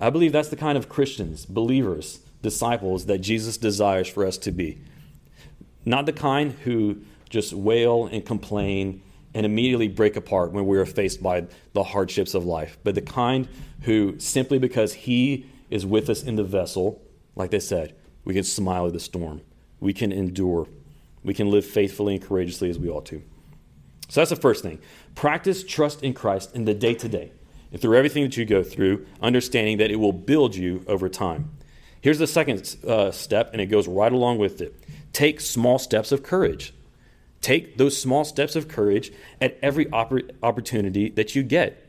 I 0.00 0.10
believe 0.10 0.32
that's 0.32 0.48
the 0.48 0.56
kind 0.56 0.78
of 0.78 0.88
Christians, 0.88 1.44
believers, 1.44 2.20
disciples 2.42 3.06
that 3.06 3.18
Jesus 3.18 3.56
desires 3.56 4.08
for 4.08 4.24
us 4.24 4.38
to 4.38 4.52
be. 4.52 4.78
Not 5.86 6.04
the 6.04 6.12
kind 6.12 6.52
who 6.52 6.98
just 7.30 7.52
wail 7.52 8.06
and 8.06 8.26
complain 8.26 9.02
and 9.34 9.46
immediately 9.46 9.88
break 9.88 10.16
apart 10.16 10.52
when 10.52 10.66
we 10.66 10.76
are 10.78 10.86
faced 10.86 11.22
by 11.22 11.46
the 11.72 11.82
hardships 11.82 12.34
of 12.34 12.44
life, 12.44 12.76
but 12.84 12.94
the 12.94 13.02
kind 13.02 13.48
who, 13.82 14.18
simply 14.18 14.58
because 14.58 14.92
He 14.92 15.46
is 15.70 15.86
with 15.86 16.10
us 16.10 16.22
in 16.22 16.36
the 16.36 16.44
vessel, 16.44 17.00
like 17.34 17.50
they 17.50 17.60
said, 17.60 17.94
we 18.24 18.34
can 18.34 18.42
smile 18.42 18.86
at 18.86 18.92
the 18.92 19.00
storm, 19.00 19.42
we 19.78 19.92
can 19.92 20.10
endure, 20.10 20.66
we 21.22 21.34
can 21.34 21.50
live 21.50 21.64
faithfully 21.64 22.14
and 22.14 22.24
courageously 22.24 22.68
as 22.68 22.78
we 22.78 22.88
ought 22.88 23.06
to. 23.06 23.22
So 24.08 24.20
that's 24.20 24.30
the 24.30 24.36
first 24.36 24.62
thing. 24.62 24.80
Practice 25.14 25.64
trust 25.64 26.02
in 26.02 26.14
Christ 26.14 26.54
in 26.54 26.64
the 26.64 26.74
day 26.74 26.94
to 26.94 27.08
day 27.08 27.32
and 27.72 27.80
through 27.80 27.96
everything 27.96 28.22
that 28.22 28.36
you 28.36 28.44
go 28.44 28.62
through, 28.62 29.06
understanding 29.20 29.78
that 29.78 29.90
it 29.90 29.96
will 29.96 30.12
build 30.12 30.54
you 30.54 30.84
over 30.86 31.08
time. 31.08 31.50
Here's 32.00 32.18
the 32.18 32.26
second 32.26 32.76
uh, 32.86 33.10
step, 33.10 33.50
and 33.52 33.60
it 33.60 33.66
goes 33.66 33.88
right 33.88 34.12
along 34.12 34.38
with 34.38 34.60
it 34.60 34.74
take 35.12 35.40
small 35.40 35.78
steps 35.78 36.12
of 36.12 36.22
courage. 36.22 36.74
Take 37.40 37.78
those 37.78 38.00
small 38.00 38.24
steps 38.24 38.56
of 38.56 38.68
courage 38.68 39.12
at 39.40 39.58
every 39.62 39.86
oppor- 39.86 40.30
opportunity 40.42 41.08
that 41.10 41.34
you 41.34 41.42
get. 41.42 41.88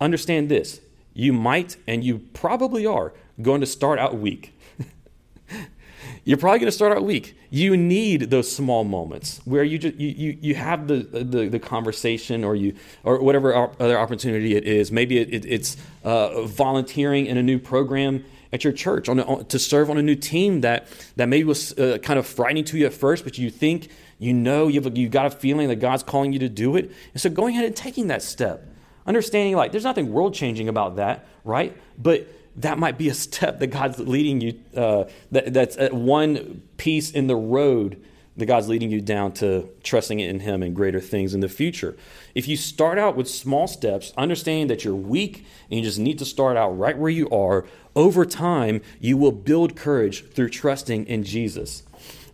Understand 0.00 0.48
this 0.48 0.80
you 1.14 1.32
might, 1.32 1.76
and 1.86 2.02
you 2.02 2.18
probably 2.32 2.86
are, 2.86 3.12
going 3.40 3.60
to 3.60 3.66
start 3.66 3.98
out 3.98 4.16
weak. 4.16 4.58
You're 6.24 6.38
probably 6.38 6.60
going 6.60 6.68
to 6.68 6.72
start 6.72 6.96
out 6.96 7.04
weak. 7.04 7.36
You 7.50 7.76
need 7.76 8.30
those 8.30 8.50
small 8.50 8.84
moments 8.84 9.40
where 9.44 9.62
you 9.62 9.78
just 9.78 9.96
you, 9.96 10.08
you, 10.08 10.38
you 10.40 10.54
have 10.54 10.88
the, 10.88 10.96
the, 10.96 11.48
the 11.48 11.58
conversation 11.58 12.44
or 12.44 12.54
you 12.54 12.74
or 13.04 13.20
whatever 13.20 13.54
other 13.54 13.98
opportunity 13.98 14.56
it 14.56 14.64
is. 14.64 14.90
Maybe 14.90 15.18
it, 15.18 15.34
it, 15.34 15.44
it's 15.44 15.76
uh, 16.04 16.42
volunteering 16.42 17.26
in 17.26 17.36
a 17.36 17.42
new 17.42 17.58
program 17.58 18.24
at 18.52 18.64
your 18.64 18.72
church 18.72 19.08
on, 19.08 19.18
a, 19.18 19.44
to 19.44 19.58
serve 19.58 19.90
on 19.90 19.98
a 19.98 20.02
new 20.02 20.14
team 20.14 20.60
that, 20.60 20.86
that 21.16 21.28
maybe 21.28 21.44
was 21.44 21.76
uh, 21.78 21.98
kind 22.02 22.18
of 22.18 22.26
frightening 22.26 22.64
to 22.64 22.78
you 22.78 22.86
at 22.86 22.92
first, 22.92 23.24
but 23.24 23.38
you 23.38 23.50
think, 23.50 23.88
you 24.18 24.32
know, 24.32 24.68
you've, 24.68 24.96
you've 24.96 25.10
got 25.10 25.26
a 25.26 25.30
feeling 25.30 25.68
that 25.68 25.76
God's 25.76 26.02
calling 26.02 26.32
you 26.32 26.38
to 26.40 26.48
do 26.48 26.76
it. 26.76 26.92
And 27.12 27.20
so 27.20 27.30
going 27.30 27.54
ahead 27.54 27.64
and 27.64 27.74
taking 27.74 28.08
that 28.08 28.22
step, 28.22 28.66
understanding 29.06 29.56
like 29.56 29.72
there's 29.72 29.84
nothing 29.84 30.12
world 30.12 30.34
changing 30.34 30.68
about 30.68 30.96
that, 30.96 31.26
right? 31.44 31.76
But 31.98 32.28
that 32.56 32.78
might 32.78 32.98
be 32.98 33.08
a 33.08 33.14
step 33.14 33.58
that 33.60 33.68
God's 33.68 33.98
leading 33.98 34.40
you, 34.40 34.60
uh, 34.76 35.04
that, 35.30 35.52
that's 35.54 35.76
one 35.90 36.62
piece 36.76 37.10
in 37.10 37.26
the 37.26 37.36
road 37.36 38.04
that 38.36 38.46
God's 38.46 38.68
leading 38.68 38.90
you 38.90 39.00
down 39.00 39.32
to 39.34 39.68
trusting 39.82 40.20
in 40.20 40.40
Him 40.40 40.62
and 40.62 40.74
greater 40.74 41.00
things 41.00 41.34
in 41.34 41.40
the 41.40 41.48
future. 41.48 41.96
If 42.34 42.48
you 42.48 42.56
start 42.56 42.98
out 42.98 43.14
with 43.14 43.28
small 43.28 43.66
steps, 43.66 44.12
understanding 44.16 44.68
that 44.68 44.84
you're 44.84 44.94
weak 44.94 45.44
and 45.70 45.78
you 45.78 45.84
just 45.84 45.98
need 45.98 46.18
to 46.18 46.24
start 46.24 46.56
out 46.56 46.70
right 46.70 46.96
where 46.96 47.10
you 47.10 47.28
are, 47.30 47.66
over 47.94 48.24
time, 48.24 48.80
you 49.00 49.16
will 49.16 49.32
build 49.32 49.76
courage 49.76 50.30
through 50.30 50.48
trusting 50.48 51.06
in 51.06 51.24
Jesus. 51.24 51.82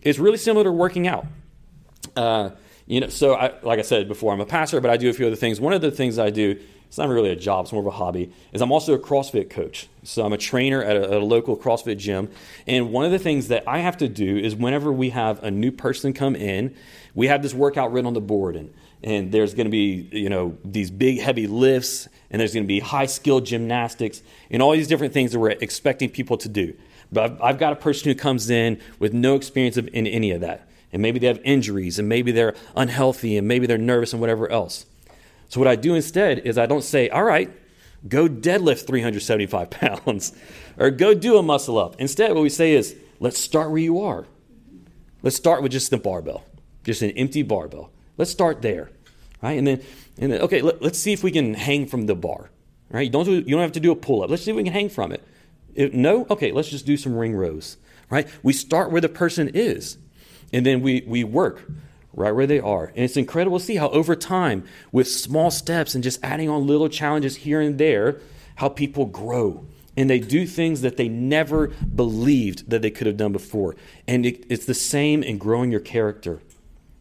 It's 0.01 0.19
really 0.19 0.37
similar 0.37 0.63
to 0.63 0.71
working 0.71 1.07
out. 1.07 1.25
Uh, 2.15 2.51
you 2.87 3.01
know, 3.01 3.09
so 3.09 3.35
I, 3.35 3.53
like 3.61 3.77
I 3.77 3.83
said 3.83 4.07
before, 4.07 4.33
I'm 4.33 4.39
a 4.39 4.45
pastor, 4.45 4.79
but 4.79 4.89
I 4.89 4.97
do 4.97 5.09
a 5.09 5.13
few 5.13 5.27
other 5.27 5.35
things. 5.35 5.59
One 5.59 5.73
of 5.73 5.81
the 5.81 5.91
things 5.91 6.17
I 6.17 6.29
do 6.29 6.59
it's 6.89 6.97
not 6.97 7.07
really 7.07 7.29
a 7.29 7.35
job, 7.35 7.65
it's 7.65 7.71
more 7.71 7.83
of 7.83 7.87
a 7.87 7.91
hobby, 7.91 8.31
is 8.51 8.63
I'm 8.63 8.71
also 8.71 8.95
a 8.95 8.99
CrossFit 8.99 9.51
coach. 9.51 9.87
So 10.01 10.25
I'm 10.25 10.33
a 10.33 10.39
trainer 10.39 10.83
at 10.83 10.97
a, 10.97 11.17
a, 11.17 11.19
local 11.19 11.55
CrossFit 11.55 11.99
gym. 11.99 12.29
And 12.65 12.91
one 12.91 13.05
of 13.05 13.11
the 13.11 13.19
things 13.19 13.49
that 13.49 13.63
I 13.67 13.77
have 13.77 13.97
to 13.97 14.09
do 14.09 14.37
is 14.37 14.55
whenever 14.55 14.91
we 14.91 15.11
have 15.11 15.43
a 15.43 15.51
new 15.51 15.71
person 15.71 16.13
come 16.13 16.35
in, 16.35 16.75
we 17.13 17.27
have 17.27 17.43
this 17.43 17.53
workout 17.53 17.91
written 17.91 18.07
on 18.07 18.15
the 18.15 18.21
board. 18.21 18.55
And, 18.55 18.73
and 19.03 19.31
there's 19.31 19.53
going 19.53 19.67
to 19.67 19.71
be, 19.71 20.09
you 20.11 20.29
know, 20.29 20.57
these 20.65 20.89
big 20.89 21.19
heavy 21.19 21.45
lifts, 21.45 22.07
and 22.31 22.39
there's 22.39 22.55
going 22.55 22.63
to 22.63 22.67
be 22.67 22.79
high 22.79 23.05
skill 23.05 23.39
gymnastics, 23.39 24.23
and 24.49 24.59
all 24.63 24.71
these 24.71 24.87
different 24.87 25.13
things 25.13 25.31
that 25.33 25.39
we're 25.39 25.51
expecting 25.51 26.09
people 26.09 26.37
to 26.37 26.49
do. 26.49 26.73
But 27.11 27.23
I've, 27.23 27.41
I've 27.41 27.59
got 27.59 27.71
a 27.71 27.75
person 27.75 28.09
who 28.09 28.15
comes 28.15 28.49
in 28.49 28.81
with 28.97 29.13
no 29.13 29.35
experience 29.35 29.77
of, 29.77 29.87
in 29.89 30.07
any 30.07 30.31
of 30.31 30.41
that. 30.41 30.67
And 30.91 31.03
maybe 31.03 31.19
they 31.19 31.27
have 31.27 31.39
injuries, 31.43 31.99
and 31.99 32.09
maybe 32.09 32.31
they're 32.31 32.55
unhealthy, 32.75 33.37
and 33.37 33.47
maybe 33.47 33.67
they're 33.67 33.77
nervous, 33.77 34.11
and 34.11 34.19
whatever 34.19 34.51
else. 34.51 34.87
So, 35.49 35.59
what 35.59 35.67
I 35.67 35.75
do 35.75 35.95
instead 35.95 36.39
is 36.39 36.57
I 36.57 36.67
don't 36.67 36.83
say, 36.83 37.09
all 37.09 37.23
right, 37.23 37.51
go 38.07 38.29
deadlift 38.29 38.85
375 38.85 39.69
pounds 39.71 40.31
or 40.77 40.91
go 40.91 41.13
do 41.13 41.37
a 41.37 41.43
muscle 41.43 41.77
up. 41.77 41.95
Instead, 41.99 42.33
what 42.33 42.41
we 42.41 42.49
say 42.49 42.73
is, 42.73 42.95
let's 43.19 43.39
start 43.39 43.69
where 43.69 43.79
you 43.79 43.99
are. 44.01 44.25
Let's 45.21 45.35
start 45.35 45.61
with 45.61 45.71
just 45.71 45.89
the 45.89 45.97
barbell, 45.97 46.45
just 46.83 47.01
an 47.01 47.11
empty 47.11 47.41
barbell. 47.41 47.91
Let's 48.17 48.31
start 48.31 48.61
there, 48.61 48.91
right? 49.41 49.57
And 49.57 49.67
then, 49.67 49.81
and 50.17 50.31
then 50.31 50.41
okay, 50.41 50.61
let, 50.61 50.81
us 50.83 50.97
see 50.97 51.13
if 51.13 51.23
we 51.23 51.31
can 51.31 51.55
hang 51.55 51.87
from 51.87 52.05
the 52.05 52.15
bar, 52.15 52.51
right? 52.89 53.01
You 53.01 53.09
don't, 53.09 53.25
do, 53.25 53.33
you 53.33 53.43
don't 53.43 53.61
have 53.61 53.71
to 53.73 53.79
do 53.79 53.91
a 53.91 53.95
pull 53.95 54.23
up. 54.23 54.29
Let's 54.29 54.43
see 54.43 54.51
if 54.51 54.57
we 54.57 54.63
can 54.63 54.71
hang 54.71 54.89
from 54.89 55.11
it. 55.11 55.27
If, 55.73 55.93
no? 55.93 56.25
Okay, 56.29 56.51
let's 56.51 56.69
just 56.69 56.85
do 56.85 56.95
some 56.95 57.15
ring 57.15 57.35
rows, 57.35 57.77
right? 58.09 58.27
We 58.43 58.53
start 58.53 58.91
where 58.91 59.01
the 59.01 59.09
person 59.09 59.49
is, 59.49 59.97
and 60.53 60.65
then 60.65 60.81
we, 60.81 61.03
we 61.07 61.23
work 61.23 61.65
right 62.13 62.31
where 62.31 62.47
they 62.47 62.59
are. 62.59 62.87
And 62.87 62.99
it's 63.05 63.17
incredible 63.17 63.59
to 63.59 63.65
see 63.65 63.75
how 63.75 63.89
over 63.89 64.15
time, 64.15 64.63
with 64.91 65.07
small 65.07 65.51
steps 65.51 65.95
and 65.95 66.03
just 66.03 66.23
adding 66.23 66.49
on 66.49 66.67
little 66.67 66.89
challenges 66.89 67.37
here 67.37 67.61
and 67.61 67.77
there, 67.77 68.19
how 68.55 68.69
people 68.69 69.05
grow 69.05 69.65
and 69.99 70.09
they 70.09 70.19
do 70.19 70.45
things 70.45 70.79
that 70.79 70.95
they 70.95 71.09
never 71.09 71.67
believed 71.67 72.69
that 72.69 72.81
they 72.81 72.89
could 72.89 73.05
have 73.05 73.17
done 73.17 73.33
before. 73.33 73.75
And 74.07 74.25
it, 74.25 74.45
it's 74.49 74.65
the 74.65 74.73
same 74.73 75.23
in 75.23 75.37
growing 75.37 75.71
your 75.71 75.81
character. 75.81 76.39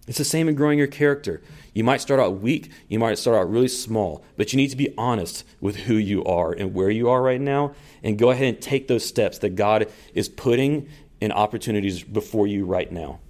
It's 0.09 0.19
the 0.19 0.25
same 0.25 0.49
in 0.49 0.57
growing 0.57 0.79
your 0.79 0.89
character. 0.89 1.41
You 1.75 1.85
might 1.85 2.01
start 2.01 2.19
out 2.19 2.41
weak, 2.41 2.73
you 2.89 2.99
might 2.99 3.19
start 3.19 3.37
out 3.37 3.49
really 3.49 3.69
small, 3.69 4.25
but 4.37 4.53
you 4.53 4.57
need 4.57 4.71
to 4.71 4.77
be 4.77 4.93
honest 4.99 5.45
with 5.61 5.77
who 5.77 5.95
you 5.95 6.25
are 6.25 6.51
and 6.51 6.75
where 6.75 6.91
you 6.91 7.09
are 7.09 7.23
right 7.23 7.41
now, 7.41 7.73
and 8.03 8.19
go 8.19 8.31
ahead 8.31 8.49
and 8.49 8.61
take 8.61 8.89
those 8.89 9.05
steps 9.07 9.39
that 9.39 9.55
God 9.55 9.87
is 10.13 10.29
putting 10.29 10.89
in 11.21 11.31
opportunities 11.31 12.03
before 12.03 12.49
you 12.49 12.65
right 12.65 12.91
now. 12.91 13.21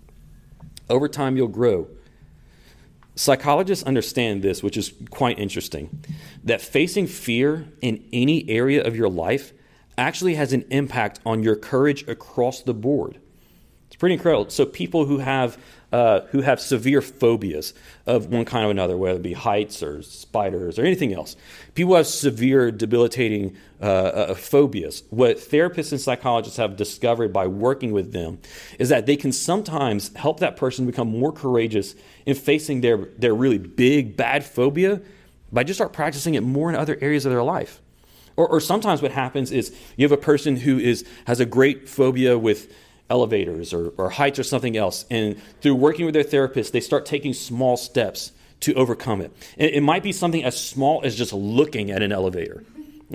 Over 0.90 1.08
time, 1.08 1.36
you'll 1.36 1.48
grow. 1.48 1.88
Psychologists 3.14 3.84
understand 3.84 4.42
this, 4.42 4.62
which 4.62 4.76
is 4.76 4.94
quite 5.10 5.38
interesting 5.38 6.04
that 6.44 6.60
facing 6.60 7.06
fear 7.06 7.68
in 7.80 8.04
any 8.12 8.48
area 8.48 8.82
of 8.82 8.94
your 8.94 9.08
life 9.08 9.52
actually 9.96 10.36
has 10.36 10.52
an 10.52 10.64
impact 10.70 11.18
on 11.26 11.42
your 11.42 11.56
courage 11.56 12.06
across 12.06 12.62
the 12.62 12.72
board. 12.72 13.18
It's 13.88 13.96
pretty 13.96 14.14
incredible. 14.14 14.50
So, 14.50 14.64
people 14.64 15.06
who 15.06 15.18
have 15.18 15.58
uh, 15.92 16.20
who 16.30 16.42
have 16.42 16.60
severe 16.60 17.00
phobias 17.00 17.72
of 18.06 18.26
one 18.26 18.44
kind 18.44 18.66
or 18.66 18.70
another, 18.70 18.96
whether 18.96 19.18
it 19.18 19.22
be 19.22 19.32
heights 19.32 19.82
or 19.82 20.02
spiders 20.02 20.78
or 20.78 20.84
anything 20.84 21.14
else. 21.14 21.36
People 21.74 21.96
have 21.96 22.06
severe, 22.06 22.70
debilitating 22.70 23.56
uh, 23.80 23.84
uh, 23.84 24.34
phobias. 24.34 25.02
What 25.10 25.38
therapists 25.38 25.92
and 25.92 26.00
psychologists 26.00 26.58
have 26.58 26.76
discovered 26.76 27.32
by 27.32 27.46
working 27.46 27.92
with 27.92 28.12
them 28.12 28.38
is 28.78 28.90
that 28.90 29.06
they 29.06 29.16
can 29.16 29.32
sometimes 29.32 30.14
help 30.14 30.40
that 30.40 30.56
person 30.56 30.84
become 30.84 31.08
more 31.08 31.32
courageous 31.32 31.94
in 32.26 32.34
facing 32.34 32.82
their, 32.82 33.06
their 33.16 33.34
really 33.34 33.58
big, 33.58 34.16
bad 34.16 34.44
phobia 34.44 35.00
by 35.50 35.64
just 35.64 35.78
start 35.78 35.92
practicing 35.92 36.34
it 36.34 36.42
more 36.42 36.68
in 36.68 36.76
other 36.76 36.98
areas 37.00 37.24
of 37.24 37.32
their 37.32 37.42
life. 37.42 37.80
Or, 38.36 38.46
or 38.46 38.60
sometimes 38.60 39.02
what 39.02 39.10
happens 39.10 39.50
is 39.50 39.74
you 39.96 40.04
have 40.04 40.12
a 40.12 40.16
person 40.16 40.56
who 40.56 40.78
is, 40.78 41.04
has 41.26 41.40
a 41.40 41.46
great 41.46 41.88
phobia 41.88 42.38
with 42.38 42.72
elevators 43.10 43.72
or, 43.72 43.90
or 43.96 44.10
heights 44.10 44.38
or 44.38 44.44
something 44.44 44.76
else. 44.76 45.04
And 45.10 45.40
through 45.60 45.76
working 45.76 46.04
with 46.04 46.14
their 46.14 46.22
therapist, 46.22 46.72
they 46.72 46.80
start 46.80 47.06
taking 47.06 47.32
small 47.32 47.76
steps 47.76 48.32
to 48.60 48.74
overcome 48.74 49.20
it. 49.20 49.32
it. 49.56 49.74
It 49.74 49.82
might 49.82 50.02
be 50.02 50.12
something 50.12 50.44
as 50.44 50.60
small 50.60 51.00
as 51.04 51.16
just 51.16 51.32
looking 51.32 51.90
at 51.90 52.02
an 52.02 52.12
elevator. 52.12 52.64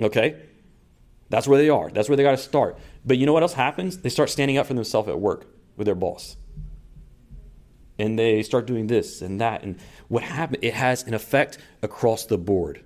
Okay? 0.00 0.36
That's 1.30 1.46
where 1.46 1.58
they 1.58 1.68
are. 1.68 1.90
That's 1.90 2.08
where 2.08 2.16
they 2.16 2.22
got 2.22 2.32
to 2.32 2.36
start. 2.36 2.78
But 3.04 3.18
you 3.18 3.26
know 3.26 3.32
what 3.32 3.42
else 3.42 3.54
happens? 3.54 3.98
They 3.98 4.08
start 4.08 4.30
standing 4.30 4.58
up 4.58 4.66
for 4.66 4.74
themselves 4.74 5.08
at 5.08 5.20
work 5.20 5.46
with 5.76 5.86
their 5.86 5.94
boss. 5.94 6.36
And 7.98 8.18
they 8.18 8.42
start 8.42 8.66
doing 8.66 8.88
this 8.88 9.22
and 9.22 9.40
that. 9.40 9.62
And 9.62 9.78
what 10.08 10.22
happens? 10.22 10.58
It 10.62 10.74
has 10.74 11.04
an 11.04 11.14
effect 11.14 11.58
across 11.82 12.26
the 12.26 12.38
board. 12.38 12.84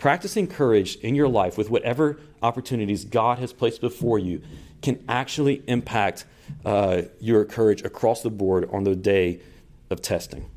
Practicing 0.00 0.46
courage 0.46 0.96
in 0.96 1.14
your 1.14 1.28
life 1.28 1.58
with 1.58 1.68
whatever 1.68 2.18
opportunities 2.42 3.04
God 3.04 3.38
has 3.38 3.52
placed 3.52 3.82
before 3.82 4.18
you 4.18 4.40
can 4.80 5.04
actually 5.10 5.62
impact 5.66 6.24
uh, 6.64 7.02
your 7.20 7.44
courage 7.44 7.82
across 7.82 8.22
the 8.22 8.30
board 8.30 8.66
on 8.72 8.84
the 8.84 8.96
day 8.96 9.40
of 9.90 10.00
testing. 10.00 10.50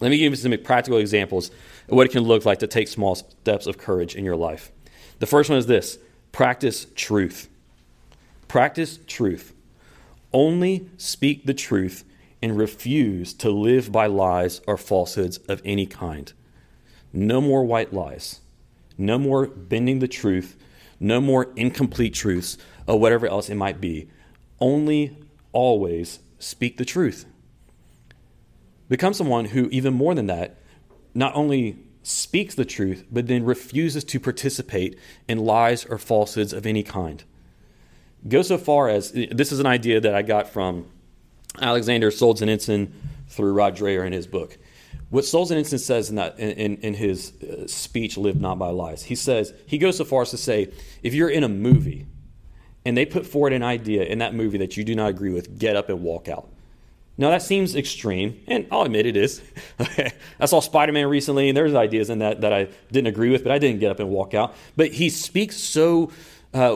Let 0.00 0.10
me 0.10 0.18
give 0.18 0.32
you 0.32 0.36
some 0.36 0.54
practical 0.62 0.98
examples 0.98 1.50
of 1.88 1.96
what 1.96 2.06
it 2.06 2.12
can 2.12 2.24
look 2.24 2.44
like 2.44 2.58
to 2.58 2.66
take 2.66 2.88
small 2.88 3.14
steps 3.14 3.66
of 3.66 3.78
courage 3.78 4.14
in 4.14 4.22
your 4.22 4.36
life. 4.36 4.70
The 5.18 5.26
first 5.26 5.48
one 5.48 5.58
is 5.58 5.64
this 5.64 5.98
practice 6.30 6.86
truth. 6.94 7.48
Practice 8.48 8.98
truth. 9.06 9.54
Only 10.30 10.90
speak 10.98 11.46
the 11.46 11.54
truth 11.54 12.04
and 12.42 12.58
refuse 12.58 13.32
to 13.32 13.48
live 13.48 13.90
by 13.90 14.08
lies 14.08 14.60
or 14.66 14.76
falsehoods 14.76 15.38
of 15.48 15.62
any 15.64 15.86
kind. 15.86 16.34
No 17.14 17.40
more 17.40 17.64
white 17.64 17.94
lies. 17.94 18.40
No 19.02 19.18
more 19.18 19.48
bending 19.48 19.98
the 19.98 20.06
truth. 20.06 20.56
No 21.00 21.20
more 21.20 21.52
incomplete 21.56 22.14
truths 22.14 22.56
or 22.86 23.00
whatever 23.00 23.26
else 23.26 23.50
it 23.50 23.56
might 23.56 23.80
be. 23.80 24.08
Only 24.60 25.16
always 25.50 26.20
speak 26.38 26.76
the 26.76 26.84
truth. 26.84 27.26
Become 28.88 29.14
someone 29.14 29.46
who, 29.46 29.68
even 29.70 29.92
more 29.92 30.14
than 30.14 30.26
that, 30.26 30.58
not 31.14 31.34
only 31.34 31.78
speaks 32.04 32.54
the 32.54 32.64
truth, 32.64 33.04
but 33.10 33.26
then 33.26 33.44
refuses 33.44 34.04
to 34.04 34.20
participate 34.20 34.96
in 35.26 35.38
lies 35.38 35.84
or 35.84 35.98
falsehoods 35.98 36.52
of 36.52 36.64
any 36.64 36.84
kind. 36.84 37.24
Go 38.28 38.42
so 38.42 38.56
far 38.56 38.88
as 38.88 39.10
this 39.10 39.50
is 39.50 39.58
an 39.58 39.66
idea 39.66 40.00
that 40.00 40.14
I 40.14 40.22
got 40.22 40.48
from 40.48 40.86
Alexander 41.60 42.10
Solzhenitsyn 42.10 42.92
through 43.26 43.52
Rod 43.52 43.76
Dreher 43.76 44.06
in 44.06 44.12
his 44.12 44.28
book. 44.28 44.58
What 45.10 45.24
Solzhenitsyn 45.24 45.78
says 45.78 46.08
in, 46.08 46.16
that, 46.16 46.38
in, 46.38 46.78
in 46.78 46.94
his 46.94 47.32
uh, 47.42 47.66
speech, 47.66 48.16
Live 48.16 48.40
Not 48.40 48.58
by 48.58 48.68
Lies, 48.68 49.02
he 49.02 49.14
says, 49.14 49.52
he 49.66 49.76
goes 49.76 49.98
so 49.98 50.04
far 50.04 50.22
as 50.22 50.30
to 50.30 50.38
say, 50.38 50.72
if 51.02 51.12
you're 51.12 51.28
in 51.28 51.44
a 51.44 51.48
movie 51.48 52.06
and 52.84 52.96
they 52.96 53.04
put 53.04 53.26
forward 53.26 53.52
an 53.52 53.62
idea 53.62 54.04
in 54.04 54.18
that 54.18 54.34
movie 54.34 54.58
that 54.58 54.76
you 54.76 54.84
do 54.84 54.94
not 54.94 55.10
agree 55.10 55.30
with, 55.30 55.58
get 55.58 55.76
up 55.76 55.88
and 55.88 56.02
walk 56.02 56.28
out. 56.28 56.48
Now 57.18 57.30
that 57.30 57.42
seems 57.42 57.76
extreme, 57.76 58.40
and 58.46 58.66
I'll 58.72 58.82
admit 58.82 59.04
it 59.04 59.16
is. 59.16 59.42
I 60.40 60.46
saw 60.46 60.60
Spider-Man 60.60 61.06
recently, 61.08 61.48
and 61.48 61.56
there's 61.56 61.74
ideas 61.74 62.08
in 62.08 62.20
that 62.20 62.40
that 62.40 62.52
I 62.54 62.68
didn't 62.90 63.08
agree 63.08 63.28
with, 63.28 63.42
but 63.42 63.52
I 63.52 63.58
didn't 63.58 63.80
get 63.80 63.90
up 63.90 64.00
and 64.00 64.08
walk 64.08 64.32
out. 64.32 64.54
But 64.76 64.92
he 64.92 65.10
speaks 65.10 65.56
so 65.56 66.10
uh, 66.54 66.74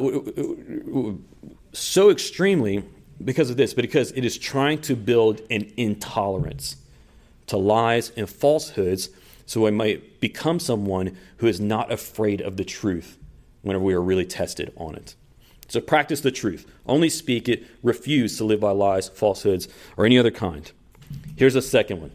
so 1.73 2.11
extremely 2.11 2.85
because 3.25 3.49
of 3.49 3.57
this, 3.57 3.73
because 3.73 4.13
it 4.13 4.25
is 4.25 4.37
trying 4.37 4.81
to 4.83 4.95
build 4.95 5.41
an 5.51 5.73
intolerance 5.77 6.77
to 7.47 7.57
lies 7.57 8.11
and 8.17 8.29
falsehoods, 8.29 9.11
so 9.45 9.67
I 9.67 9.71
might 9.71 10.21
become 10.21 10.59
someone 10.59 11.17
who 11.39 11.47
is 11.47 11.61
not 11.61 11.93
afraid 11.93 12.41
of 12.41 12.57
the 12.57 12.65
truth 12.65 13.19
whenever 13.63 13.85
we 13.85 13.95
are 13.95 14.03
really 14.03 14.27
tested 14.27 14.73
on 14.77 14.95
it. 14.95 15.15
So 15.69 15.81
practice 15.81 16.21
the 16.21 16.31
truth. 16.31 16.71
Only 16.87 17.09
speak 17.09 17.49
it. 17.49 17.65
Refuse 17.83 18.37
to 18.39 18.45
live 18.45 18.61
by 18.61 18.71
lies, 18.71 19.09
falsehoods, 19.09 19.69
or 19.97 20.07
any 20.07 20.19
other 20.19 20.31
kind. 20.31 20.71
Here's 21.37 21.57
a 21.57 21.63
second 21.63 22.01
one. 22.01 22.13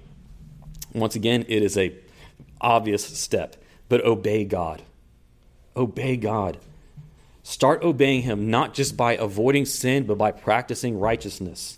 Once 0.93 1.15
again, 1.15 1.45
it 1.47 1.63
is 1.63 1.77
a 1.77 1.93
obvious 2.59 3.03
step, 3.03 3.55
but 3.89 4.03
obey 4.05 4.45
God. 4.45 4.81
Obey 5.75 6.17
God. 6.17 6.57
Start 7.43 7.83
obeying 7.83 8.21
Him 8.21 8.49
not 8.49 8.73
just 8.73 8.95
by 8.95 9.13
avoiding 9.13 9.65
sin, 9.65 10.05
but 10.05 10.17
by 10.17 10.31
practicing 10.31 10.99
righteousness. 10.99 11.77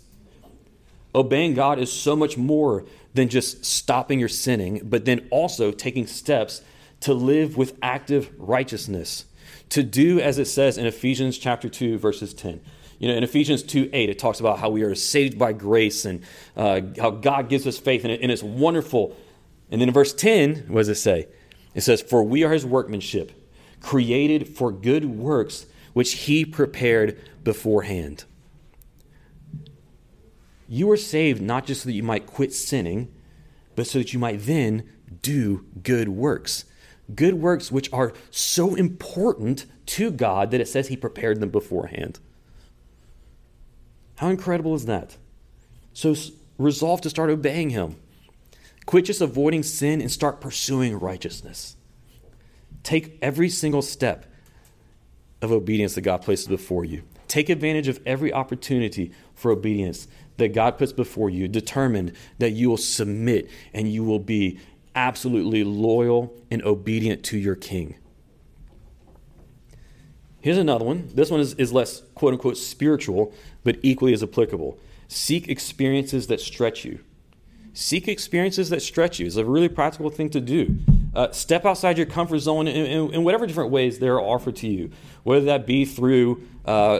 Obeying 1.14 1.54
God 1.54 1.78
is 1.78 1.92
so 1.92 2.16
much 2.16 2.36
more 2.36 2.84
than 3.14 3.28
just 3.28 3.64
stopping 3.64 4.18
your 4.18 4.28
sinning, 4.28 4.80
but 4.84 5.04
then 5.04 5.26
also 5.30 5.70
taking 5.70 6.06
steps 6.06 6.62
to 7.00 7.14
live 7.14 7.56
with 7.56 7.78
active 7.82 8.30
righteousness 8.38 9.26
to 9.70 9.82
do 9.82 10.20
as 10.20 10.38
it 10.38 10.46
says 10.46 10.78
in 10.78 10.86
Ephesians 10.86 11.38
chapter 11.38 11.68
2, 11.68 11.98
verses 11.98 12.34
10. 12.34 12.60
You 12.98 13.08
know, 13.08 13.14
in 13.14 13.24
Ephesians 13.24 13.62
2 13.62 13.90
8, 13.92 14.10
it 14.10 14.18
talks 14.18 14.40
about 14.40 14.58
how 14.58 14.70
we 14.70 14.82
are 14.82 14.94
saved 14.94 15.38
by 15.38 15.52
grace 15.52 16.04
and 16.04 16.22
uh, 16.56 16.80
how 16.98 17.10
God 17.10 17.48
gives 17.48 17.66
us 17.66 17.78
faith, 17.78 18.04
and, 18.04 18.12
it, 18.12 18.20
and 18.20 18.30
it's 18.30 18.42
wonderful. 18.42 19.16
And 19.70 19.80
then 19.80 19.88
in 19.88 19.94
verse 19.94 20.14
10, 20.14 20.66
what 20.68 20.80
does 20.80 20.88
it 20.88 20.94
say? 20.96 21.28
It 21.74 21.82
says, 21.82 22.02
For 22.02 22.22
we 22.22 22.44
are 22.44 22.52
his 22.52 22.64
workmanship, 22.64 23.32
created 23.80 24.56
for 24.56 24.70
good 24.70 25.04
works, 25.04 25.66
which 25.92 26.12
he 26.12 26.44
prepared 26.44 27.20
beforehand. 27.42 28.24
You 30.68 30.90
are 30.90 30.96
saved 30.96 31.42
not 31.42 31.66
just 31.66 31.82
so 31.82 31.88
that 31.88 31.94
you 31.94 32.02
might 32.02 32.26
quit 32.26 32.52
sinning, 32.52 33.12
but 33.76 33.86
so 33.86 33.98
that 33.98 34.12
you 34.12 34.18
might 34.18 34.40
then 34.40 34.88
do 35.22 35.66
good 35.82 36.08
works 36.08 36.64
good 37.14 37.34
works 37.34 37.70
which 37.70 37.92
are 37.92 38.12
so 38.30 38.74
important 38.74 39.66
to 39.86 40.10
God 40.10 40.50
that 40.50 40.60
it 40.60 40.68
says 40.68 40.88
He 40.88 40.96
prepared 40.96 41.40
them 41.40 41.50
beforehand. 41.50 42.20
How 44.16 44.28
incredible 44.28 44.74
is 44.74 44.86
that? 44.86 45.16
So 45.92 46.14
resolve 46.58 47.00
to 47.02 47.10
start 47.10 47.30
obeying 47.30 47.70
Him. 47.70 47.96
Quit 48.86 49.06
just 49.06 49.20
avoiding 49.20 49.62
sin 49.62 50.00
and 50.00 50.10
start 50.10 50.40
pursuing 50.40 50.98
righteousness. 50.98 51.76
Take 52.82 53.18
every 53.22 53.48
single 53.48 53.82
step 53.82 54.26
of 55.40 55.50
obedience 55.50 55.94
that 55.94 56.02
God 56.02 56.22
places 56.22 56.46
before 56.46 56.84
you. 56.84 57.02
Take 57.28 57.48
advantage 57.48 57.88
of 57.88 58.00
every 58.06 58.32
opportunity 58.32 59.12
for 59.34 59.50
obedience 59.50 60.06
that 60.36 60.52
God 60.52 60.78
puts 60.78 60.92
before 60.92 61.30
you, 61.30 61.48
determined 61.48 62.12
that 62.38 62.50
you 62.50 62.68
will 62.68 62.76
submit 62.76 63.48
and 63.72 63.92
you 63.92 64.04
will 64.04 64.18
be 64.18 64.58
absolutely 64.94 65.64
loyal 65.64 66.34
and 66.50 66.62
obedient 66.64 67.22
to 67.24 67.38
your 67.38 67.54
king. 67.54 67.96
Here's 70.40 70.58
another 70.58 70.84
one. 70.84 71.08
This 71.14 71.30
one 71.30 71.40
is, 71.40 71.54
is 71.54 71.72
less 71.72 72.02
quote 72.14 72.34
unquote 72.34 72.58
spiritual, 72.58 73.32
but 73.62 73.78
equally 73.82 74.12
as 74.12 74.22
applicable. 74.22 74.78
Seek 75.08 75.48
experiences 75.48 76.26
that 76.26 76.40
stretch 76.40 76.84
you. 76.84 77.00
Seek 77.72 78.08
experiences 78.08 78.70
that 78.70 78.82
stretch 78.82 79.18
you 79.18 79.26
is 79.26 79.36
a 79.36 79.44
really 79.44 79.68
practical 79.68 80.10
thing 80.10 80.30
to 80.30 80.40
do. 80.40 80.78
Uh, 81.14 81.30
step 81.32 81.64
outside 81.64 81.96
your 81.96 82.06
comfort 82.06 82.38
zone 82.40 82.66
in, 82.66 82.86
in, 82.86 83.14
in, 83.14 83.24
whatever 83.24 83.46
different 83.46 83.70
ways 83.70 83.98
they 83.98 84.08
are 84.08 84.20
offered 84.20 84.56
to 84.56 84.66
you, 84.66 84.90
whether 85.22 85.44
that 85.44 85.66
be 85.66 85.84
through 85.84 86.42
uh, 86.64 86.98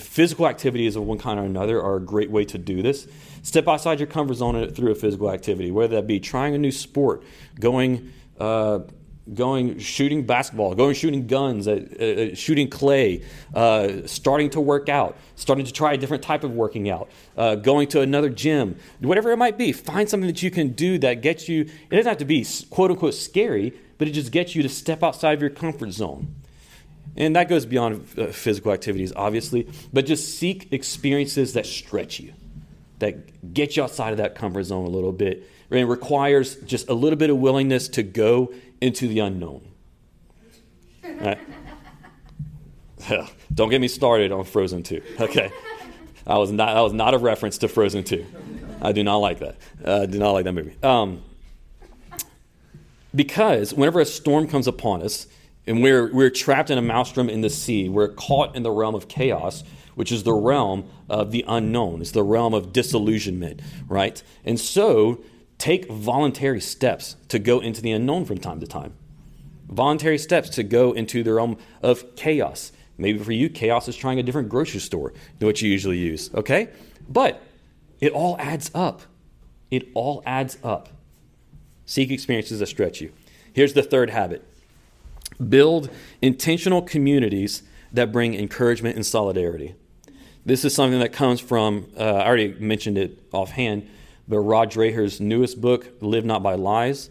physical 0.00 0.48
activities 0.48 0.96
of 0.96 1.04
one 1.04 1.18
kind 1.18 1.38
or 1.38 1.44
another, 1.44 1.80
are 1.80 1.96
a 1.96 2.00
great 2.00 2.30
way 2.30 2.44
to 2.44 2.58
do 2.58 2.82
this. 2.82 3.06
Step 3.42 3.68
outside 3.68 4.00
your 4.00 4.08
comfort 4.08 4.34
zone 4.34 4.68
through 4.70 4.90
a 4.90 4.94
physical 4.94 5.30
activity, 5.30 5.70
whether 5.70 5.96
that 5.96 6.06
be 6.06 6.18
trying 6.18 6.54
a 6.54 6.58
new 6.58 6.72
sport, 6.72 7.22
going. 7.58 8.12
Uh, 8.38 8.80
going 9.34 9.78
shooting 9.78 10.24
basketball, 10.24 10.74
going 10.74 10.94
shooting 10.94 11.26
guns, 11.26 11.68
uh, 11.68 12.30
uh, 12.32 12.34
shooting 12.34 12.68
clay, 12.68 13.22
uh, 13.54 14.06
starting 14.06 14.50
to 14.50 14.60
work 14.60 14.88
out, 14.88 15.16
starting 15.36 15.64
to 15.64 15.72
try 15.72 15.92
a 15.92 15.96
different 15.96 16.22
type 16.22 16.44
of 16.44 16.52
working 16.52 16.90
out, 16.90 17.08
uh, 17.36 17.54
going 17.54 17.88
to 17.88 18.00
another 18.00 18.28
gym, 18.28 18.76
whatever 19.00 19.30
it 19.30 19.36
might 19.36 19.56
be. 19.56 19.72
Find 19.72 20.08
something 20.08 20.26
that 20.26 20.42
you 20.42 20.50
can 20.50 20.70
do 20.70 20.98
that 20.98 21.22
gets 21.22 21.48
you. 21.48 21.62
It 21.62 21.90
doesn't 21.90 22.08
have 22.08 22.18
to 22.18 22.24
be 22.24 22.44
quote 22.70 22.90
unquote 22.90 23.14
scary, 23.14 23.72
but 23.98 24.08
it 24.08 24.12
just 24.12 24.32
gets 24.32 24.54
you 24.54 24.62
to 24.62 24.68
step 24.68 25.02
outside 25.02 25.34
of 25.34 25.40
your 25.40 25.50
comfort 25.50 25.92
zone. 25.92 26.34
And 27.16 27.36
that 27.36 27.48
goes 27.48 27.66
beyond 27.66 28.06
uh, 28.16 28.28
physical 28.28 28.72
activities, 28.72 29.12
obviously, 29.14 29.68
but 29.92 30.06
just 30.06 30.38
seek 30.38 30.72
experiences 30.72 31.54
that 31.54 31.66
stretch 31.66 32.20
you, 32.20 32.32
that 32.98 33.52
get 33.52 33.76
you 33.76 33.82
outside 33.82 34.12
of 34.12 34.18
that 34.18 34.34
comfort 34.34 34.64
zone 34.64 34.86
a 34.86 34.90
little 34.90 35.12
bit. 35.12 35.48
And 35.72 35.88
requires 35.88 36.56
just 36.56 36.88
a 36.88 36.94
little 36.94 37.16
bit 37.16 37.30
of 37.30 37.36
willingness 37.36 37.86
to 37.90 38.02
go 38.02 38.52
into 38.80 39.08
the 39.08 39.20
unknown. 39.20 39.66
Right? 41.02 41.38
Don't 43.54 43.70
get 43.70 43.80
me 43.80 43.88
started 43.88 44.32
on 44.32 44.44
Frozen 44.44 44.82
2. 44.82 45.02
Okay. 45.20 45.50
I 46.26 46.38
was 46.38 46.52
not, 46.52 46.74
that 46.74 46.80
was 46.80 46.92
not 46.92 47.14
a 47.14 47.18
reference 47.18 47.58
to 47.58 47.68
Frozen 47.68 48.04
2. 48.04 48.26
I 48.82 48.92
do 48.92 49.02
not 49.02 49.16
like 49.16 49.40
that. 49.40 49.56
Uh, 49.84 50.02
I 50.02 50.06
do 50.06 50.18
not 50.18 50.32
like 50.32 50.44
that 50.44 50.52
movie. 50.52 50.76
Um, 50.82 51.22
because 53.14 53.74
whenever 53.74 54.00
a 54.00 54.04
storm 54.04 54.46
comes 54.46 54.66
upon 54.66 55.02
us 55.02 55.26
and 55.66 55.82
we're, 55.82 56.12
we're 56.12 56.30
trapped 56.30 56.70
in 56.70 56.78
a 56.78 56.82
maelstrom 56.82 57.28
in 57.28 57.40
the 57.40 57.50
sea, 57.50 57.88
we're 57.88 58.08
caught 58.08 58.54
in 58.54 58.62
the 58.62 58.70
realm 58.70 58.94
of 58.94 59.08
chaos, 59.08 59.64
which 59.94 60.12
is 60.12 60.22
the 60.22 60.32
realm 60.32 60.88
of 61.08 61.32
the 61.32 61.44
unknown. 61.48 62.00
It's 62.00 62.12
the 62.12 62.22
realm 62.22 62.54
of 62.54 62.72
disillusionment, 62.72 63.60
right? 63.88 64.22
And 64.44 64.58
so 64.58 65.20
take 65.60 65.88
voluntary 65.88 66.60
steps 66.60 67.16
to 67.28 67.38
go 67.38 67.60
into 67.60 67.80
the 67.82 67.92
unknown 67.92 68.24
from 68.24 68.38
time 68.38 68.58
to 68.60 68.66
time. 68.66 68.94
Voluntary 69.68 70.18
steps 70.18 70.48
to 70.50 70.62
go 70.64 70.92
into 70.92 71.22
the 71.22 71.34
realm 71.34 71.56
of 71.82 72.16
chaos. 72.16 72.72
Maybe 72.98 73.18
for 73.18 73.30
you, 73.30 73.48
chaos 73.48 73.86
is 73.86 73.94
trying 73.94 74.18
a 74.18 74.22
different 74.22 74.48
grocery 74.48 74.80
store 74.80 75.12
than 75.38 75.46
what 75.46 75.62
you 75.62 75.70
usually 75.70 75.98
use, 75.98 76.30
okay? 76.34 76.70
But 77.08 77.42
it 78.00 78.12
all 78.12 78.36
adds 78.38 78.70
up. 78.74 79.02
It 79.70 79.88
all 79.94 80.22
adds 80.26 80.58
up. 80.64 80.88
Seek 81.84 82.10
experiences 82.10 82.58
that 82.58 82.66
stretch 82.66 83.00
you. 83.00 83.12
Here's 83.52 83.74
the 83.74 83.82
third 83.82 84.10
habit 84.10 84.44
build 85.48 85.90
intentional 86.20 86.82
communities 86.82 87.62
that 87.92 88.12
bring 88.12 88.34
encouragement 88.34 88.96
and 88.96 89.04
solidarity. 89.04 89.74
This 90.44 90.64
is 90.64 90.74
something 90.74 91.00
that 91.00 91.12
comes 91.12 91.40
from, 91.40 91.86
uh, 91.98 92.02
I 92.02 92.26
already 92.26 92.54
mentioned 92.54 92.96
it 92.96 93.18
offhand, 93.32 93.88
but 94.30 94.38
Rod 94.38 94.70
Dreher's 94.70 95.20
newest 95.20 95.60
book, 95.60 95.88
Live 96.00 96.24
Not 96.24 96.42
by 96.42 96.54
Lies. 96.54 97.10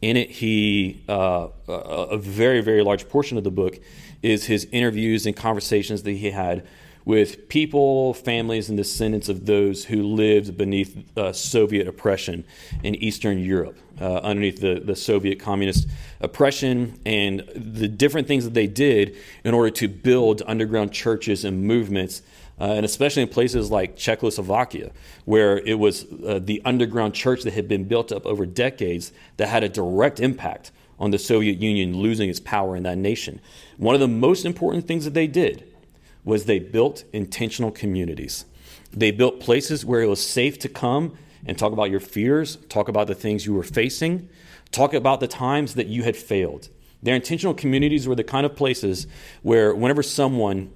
In 0.00 0.16
it, 0.16 0.30
he 0.30 1.02
uh, 1.08 1.48
a 1.68 2.16
very 2.16 2.62
very 2.62 2.82
large 2.82 3.06
portion 3.08 3.36
of 3.36 3.44
the 3.44 3.50
book 3.50 3.78
is 4.22 4.46
his 4.46 4.66
interviews 4.72 5.26
and 5.26 5.36
conversations 5.36 6.04
that 6.04 6.12
he 6.12 6.30
had 6.30 6.66
with 7.04 7.48
people, 7.48 8.14
families, 8.14 8.68
and 8.68 8.78
descendants 8.78 9.28
of 9.28 9.46
those 9.46 9.86
who 9.86 10.02
lived 10.02 10.56
beneath 10.56 11.04
uh, 11.18 11.32
Soviet 11.32 11.88
oppression 11.88 12.44
in 12.82 12.94
Eastern 12.94 13.38
Europe, 13.38 13.78
uh, 14.00 14.16
underneath 14.18 14.60
the, 14.60 14.80
the 14.80 14.94
Soviet 14.94 15.40
communist 15.40 15.88
oppression, 16.20 16.98
and 17.04 17.42
the 17.54 17.88
different 17.88 18.28
things 18.28 18.44
that 18.44 18.54
they 18.54 18.66
did 18.66 19.16
in 19.44 19.54
order 19.54 19.70
to 19.70 19.88
build 19.88 20.42
underground 20.46 20.92
churches 20.92 21.44
and 21.44 21.64
movements 21.64 22.22
uh, 22.60 22.64
and 22.64 22.84
especially 22.84 23.22
in 23.22 23.28
places 23.28 23.70
like 23.70 23.96
Czechoslovakia, 23.96 24.90
where 25.24 25.58
it 25.58 25.78
was 25.78 26.04
uh, 26.26 26.38
the 26.42 26.60
underground 26.64 27.14
church 27.14 27.42
that 27.42 27.54
had 27.54 27.66
been 27.66 27.84
built 27.84 28.12
up 28.12 28.26
over 28.26 28.44
decades 28.44 29.12
that 29.38 29.48
had 29.48 29.64
a 29.64 29.68
direct 29.68 30.20
impact 30.20 30.70
on 30.98 31.10
the 31.10 31.18
Soviet 31.18 31.58
Union 31.58 31.96
losing 31.96 32.28
its 32.28 32.40
power 32.40 32.76
in 32.76 32.82
that 32.82 32.98
nation. 32.98 33.40
One 33.78 33.94
of 33.94 34.00
the 34.00 34.08
most 34.08 34.44
important 34.44 34.86
things 34.86 35.06
that 35.06 35.14
they 35.14 35.26
did 35.26 35.66
was 36.24 36.44
they 36.44 36.58
built 36.58 37.04
intentional 37.14 37.70
communities. 37.70 38.44
They 38.92 39.10
built 39.10 39.40
places 39.40 39.84
where 39.84 40.02
it 40.02 40.08
was 40.08 40.24
safe 40.24 40.58
to 40.58 40.68
come 40.68 41.16
and 41.46 41.58
talk 41.58 41.72
about 41.72 41.90
your 41.90 42.00
fears, 42.00 42.56
talk 42.68 42.88
about 42.88 43.06
the 43.06 43.14
things 43.14 43.46
you 43.46 43.54
were 43.54 43.62
facing, 43.62 44.28
talk 44.70 44.92
about 44.92 45.20
the 45.20 45.28
times 45.28 45.74
that 45.74 45.86
you 45.86 46.02
had 46.02 46.16
failed. 46.16 46.68
Their 47.02 47.14
intentional 47.14 47.54
communities 47.54 48.06
were 48.06 48.14
the 48.14 48.24
kind 48.24 48.44
of 48.44 48.54
places 48.54 49.06
where, 49.42 49.74
whenever 49.74 50.02
someone 50.02 50.70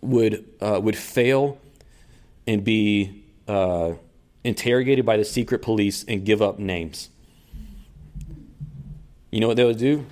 would, 0.00 0.44
uh, 0.60 0.80
would 0.82 0.96
fail 0.96 1.58
and 2.46 2.64
be 2.64 3.24
uh, 3.46 3.92
interrogated 4.44 5.04
by 5.04 5.16
the 5.16 5.24
secret 5.24 5.60
police 5.60 6.04
and 6.06 6.24
give 6.24 6.40
up 6.40 6.58
names. 6.58 7.10
You 9.30 9.40
know 9.40 9.48
what 9.48 9.56
they 9.56 9.64
would 9.64 9.78
do? 9.78 10.06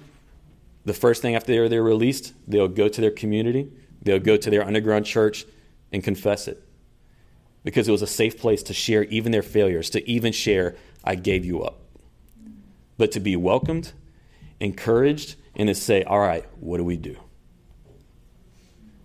The 0.84 0.94
first 0.94 1.22
thing 1.22 1.34
after 1.34 1.68
they're 1.68 1.82
released, 1.82 2.32
they'll 2.46 2.68
go 2.68 2.88
to 2.88 3.00
their 3.00 3.10
community, 3.10 3.72
they'll 4.02 4.20
go 4.20 4.36
to 4.36 4.50
their 4.50 4.64
underground 4.64 5.06
church 5.06 5.44
and 5.92 6.02
confess 6.02 6.46
it. 6.46 6.62
Because 7.64 7.88
it 7.88 7.92
was 7.92 8.02
a 8.02 8.06
safe 8.06 8.38
place 8.38 8.62
to 8.64 8.74
share 8.74 9.04
even 9.04 9.32
their 9.32 9.42
failures, 9.42 9.90
to 9.90 10.08
even 10.08 10.32
share, 10.32 10.76
I 11.02 11.16
gave 11.16 11.44
you 11.44 11.62
up. 11.62 11.80
But 12.98 13.10
to 13.12 13.20
be 13.20 13.34
welcomed, 13.34 13.92
encouraged, 14.60 15.34
and 15.56 15.68
to 15.68 15.74
say, 15.74 16.04
all 16.04 16.20
right, 16.20 16.44
what 16.60 16.76
do 16.76 16.84
we 16.84 16.96
do? 16.96 17.16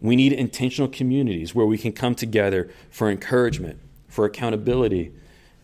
We 0.01 0.15
need 0.15 0.33
intentional 0.33 0.89
communities 0.89 1.53
where 1.53 1.65
we 1.65 1.77
can 1.77 1.91
come 1.91 2.15
together 2.15 2.69
for 2.89 3.09
encouragement, 3.09 3.79
for 4.07 4.25
accountability, 4.25 5.13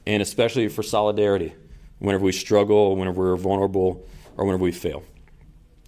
and 0.06 0.22
especially 0.22 0.68
for 0.70 0.84
solidarity 0.84 1.54
whenever 2.00 2.24
we 2.24 2.32
struggle, 2.32 2.96
whenever 2.96 3.22
we're 3.22 3.36
vulnerable, 3.36 4.08
or 4.38 4.46
whenever 4.46 4.64
we 4.64 4.72
fail. 4.72 5.04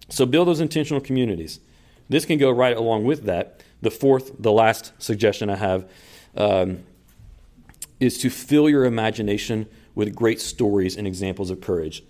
So 0.10 0.26
build 0.26 0.48
those 0.48 0.60
intentional 0.60 1.00
communities. 1.00 1.60
This 2.10 2.26
can 2.26 2.40
go 2.40 2.50
right 2.50 2.76
along 2.76 3.06
with 3.06 3.24
that. 3.26 3.62
The 3.82 3.92
fourth, 3.92 4.32
the 4.40 4.52
last 4.52 4.92
suggestion 4.98 5.50
I 5.52 5.56
have 5.56 5.90
um, 6.36 6.84
is 8.00 8.18
to 8.20 8.30
fill 8.32 8.68
your 8.68 8.86
imagination 8.86 9.68
with 9.94 10.16
great 10.16 10.42
stories 10.42 10.98
and 10.98 11.06
examples 11.06 11.52
of 11.52 11.62
courage. 11.62 12.04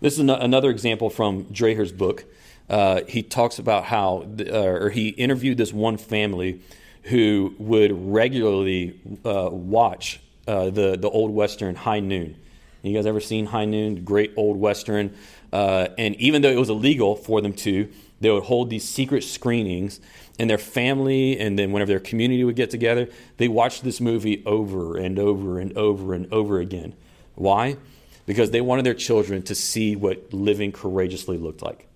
This 0.00 0.14
is 0.14 0.20
another 0.20 0.70
example 0.70 1.10
from 1.10 1.44
Dreher's 1.46 1.92
book 1.92 2.24
uh, 2.68 3.02
he 3.08 3.22
talks 3.22 3.58
about 3.58 3.84
how, 3.84 4.26
uh, 4.40 4.58
or 4.58 4.90
he 4.90 5.08
interviewed 5.08 5.58
this 5.58 5.72
one 5.72 5.96
family 5.96 6.60
who 7.04 7.54
would 7.58 7.92
regularly 8.12 8.98
uh, 9.24 9.48
watch 9.50 10.20
uh, 10.46 10.70
the 10.70 10.96
the 10.96 11.10
old 11.10 11.30
western 11.30 11.74
High 11.74 12.00
Noon. 12.00 12.36
You 12.82 12.94
guys 12.94 13.06
ever 13.06 13.20
seen 13.20 13.46
High 13.46 13.64
Noon? 13.64 14.04
Great 14.04 14.32
old 14.36 14.56
western. 14.56 15.14
Uh, 15.52 15.88
and 15.98 16.16
even 16.16 16.42
though 16.42 16.50
it 16.50 16.58
was 16.58 16.70
illegal 16.70 17.14
for 17.14 17.40
them 17.40 17.52
to, 17.52 17.88
they 18.20 18.30
would 18.30 18.44
hold 18.44 18.70
these 18.70 18.88
secret 18.88 19.22
screenings, 19.22 20.00
and 20.38 20.48
their 20.48 20.58
family, 20.58 21.38
and 21.38 21.58
then 21.58 21.72
whenever 21.72 21.90
their 21.90 22.00
community 22.00 22.42
would 22.42 22.56
get 22.56 22.70
together, 22.70 23.08
they 23.36 23.48
watched 23.48 23.84
this 23.84 24.00
movie 24.00 24.42
over 24.46 24.96
and 24.96 25.18
over 25.18 25.60
and 25.60 25.76
over 25.76 26.14
and 26.14 26.32
over 26.32 26.58
again. 26.58 26.94
Why? 27.34 27.76
Because 28.24 28.50
they 28.50 28.60
wanted 28.60 28.86
their 28.86 28.94
children 28.94 29.42
to 29.42 29.54
see 29.54 29.94
what 29.94 30.32
living 30.32 30.72
courageously 30.72 31.36
looked 31.36 31.62
like 31.62 31.86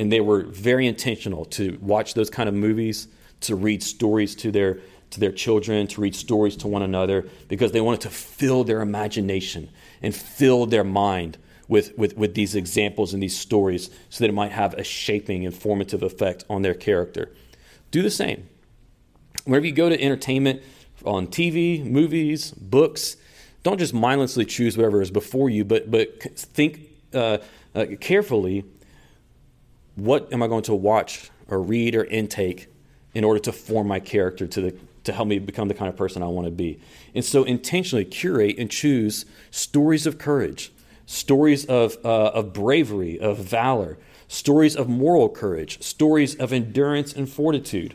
and 0.00 0.10
they 0.10 0.22
were 0.22 0.44
very 0.44 0.86
intentional 0.86 1.44
to 1.44 1.78
watch 1.82 2.14
those 2.14 2.30
kind 2.30 2.48
of 2.48 2.54
movies, 2.54 3.06
to 3.42 3.54
read 3.54 3.82
stories 3.82 4.34
to 4.34 4.50
their 4.50 4.78
to 5.10 5.20
their 5.20 5.32
children, 5.32 5.88
to 5.88 6.00
read 6.00 6.14
stories 6.14 6.56
to 6.56 6.68
one 6.68 6.82
another, 6.82 7.28
because 7.48 7.72
they 7.72 7.80
wanted 7.80 8.00
to 8.00 8.08
fill 8.08 8.62
their 8.62 8.80
imagination 8.80 9.68
and 10.00 10.14
fill 10.14 10.66
their 10.66 10.84
mind 10.84 11.36
with, 11.66 11.98
with, 11.98 12.16
with 12.16 12.34
these 12.34 12.54
examples 12.54 13.12
and 13.12 13.20
these 13.20 13.36
stories 13.36 13.90
so 14.08 14.22
that 14.22 14.30
it 14.30 14.34
might 14.34 14.52
have 14.52 14.72
a 14.74 14.84
shaping, 14.84 15.42
informative 15.42 16.04
effect 16.04 16.44
on 16.48 16.62
their 16.62 16.74
character. 16.74 17.32
Do 17.90 18.02
the 18.02 18.10
same. 18.10 18.48
Whenever 19.46 19.66
you 19.66 19.72
go 19.72 19.88
to 19.88 20.00
entertainment 20.00 20.62
on 21.04 21.26
TV, 21.26 21.84
movies, 21.84 22.52
books, 22.52 23.16
don't 23.64 23.78
just 23.78 23.92
mindlessly 23.92 24.44
choose 24.44 24.76
whatever 24.76 25.02
is 25.02 25.10
before 25.10 25.50
you, 25.50 25.64
but, 25.64 25.90
but 25.90 26.22
think 26.38 26.82
uh, 27.12 27.38
uh, 27.74 27.86
carefully 28.00 28.64
what 29.96 30.32
am 30.32 30.42
I 30.42 30.46
going 30.46 30.62
to 30.64 30.74
watch 30.74 31.30
or 31.48 31.60
read 31.60 31.94
or 31.94 32.04
intake 32.04 32.68
in 33.14 33.24
order 33.24 33.40
to 33.40 33.52
form 33.52 33.88
my 33.88 34.00
character 34.00 34.46
to 34.46 34.60
the 34.60 34.76
to 35.04 35.12
help 35.12 35.28
me 35.28 35.38
become 35.38 35.68
the 35.68 35.74
kind 35.74 35.88
of 35.88 35.96
person 35.96 36.22
I 36.22 36.26
want 36.26 36.46
to 36.46 36.50
be. 36.50 36.78
And 37.14 37.24
so 37.24 37.44
intentionally 37.44 38.04
curate 38.04 38.58
and 38.58 38.70
choose 38.70 39.24
stories 39.50 40.06
of 40.06 40.18
courage, 40.18 40.72
stories 41.06 41.64
of, 41.66 41.96
uh, 42.04 42.28
of 42.28 42.52
bravery, 42.52 43.18
of 43.18 43.38
valor, 43.38 43.98
stories 44.28 44.76
of 44.76 44.88
moral 44.88 45.28
courage, 45.28 45.82
stories 45.82 46.34
of 46.36 46.52
endurance 46.52 47.12
and 47.12 47.28
fortitude. 47.28 47.94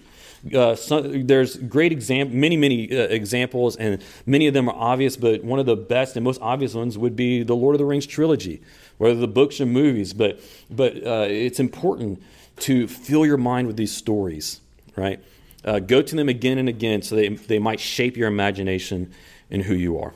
Uh, 0.53 0.75
some, 0.75 1.25
there's 1.25 1.58
great 1.58 1.91
example, 1.91 2.36
many, 2.36 2.55
many 2.58 2.91
uh, 2.91 3.03
examples, 3.03 3.75
and 3.77 4.03
many 4.25 4.45
of 4.45 4.53
them 4.53 4.69
are 4.69 4.75
obvious. 4.75 5.17
But 5.17 5.43
one 5.43 5.60
of 5.60 5.65
the 5.65 5.75
best 5.75 6.15
and 6.15 6.23
most 6.23 6.39
obvious 6.41 6.75
ones 6.75 6.97
would 6.97 7.15
be 7.15 7.41
the 7.41 7.55
Lord 7.55 7.73
of 7.73 7.79
the 7.79 7.86
Rings 7.86 8.05
trilogy, 8.05 8.62
whether 8.97 9.15
the 9.15 9.27
books 9.27 9.60
or 9.60 9.65
movies. 9.65 10.13
But 10.13 10.39
but 10.69 10.95
uh, 11.05 11.27
it's 11.29 11.60
important 11.60 12.21
to 12.62 12.88
fill 12.88 13.25
your 13.25 13.38
mind 13.38 13.67
with 13.67 13.77
these 13.77 13.95
stories, 13.95 14.62
right? 14.95 15.19
Uh, 15.63 15.79
go 15.79 16.01
to 16.01 16.15
them 16.15 16.29
again 16.29 16.58
and 16.58 16.69
again, 16.69 17.01
so 17.01 17.15
they 17.15 17.29
they 17.29 17.60
might 17.60 17.79
shape 17.79 18.17
your 18.17 18.27
imagination 18.27 19.12
and 19.49 19.63
who 19.63 19.75
you 19.75 19.99
are. 19.99 20.13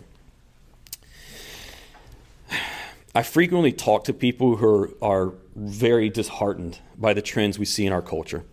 I 3.16 3.24
frequently 3.24 3.72
talk 3.72 4.04
to 4.06 4.14
people 4.14 4.58
who 4.58 4.68
are, 4.68 4.90
are 5.02 5.34
very 5.56 6.10
disheartened 6.10 6.80
by 6.98 7.14
the 7.14 7.24
trends 7.24 7.58
we 7.58 7.66
see 7.66 7.86
in 7.86 7.92
our 7.92 8.04
culture 8.04 8.44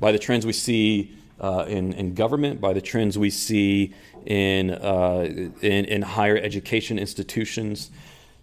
by 0.00 0.12
the 0.12 0.18
trends 0.18 0.44
we 0.46 0.52
see 0.52 1.12
uh, 1.40 1.64
in, 1.68 1.92
in 1.94 2.14
government, 2.14 2.60
by 2.60 2.72
the 2.72 2.80
trends 2.80 3.18
we 3.18 3.30
see 3.30 3.94
in, 4.24 4.70
uh, 4.70 5.26
in, 5.60 5.84
in, 5.84 6.02
higher 6.02 6.36
education 6.36 6.98
institutions, 6.98 7.90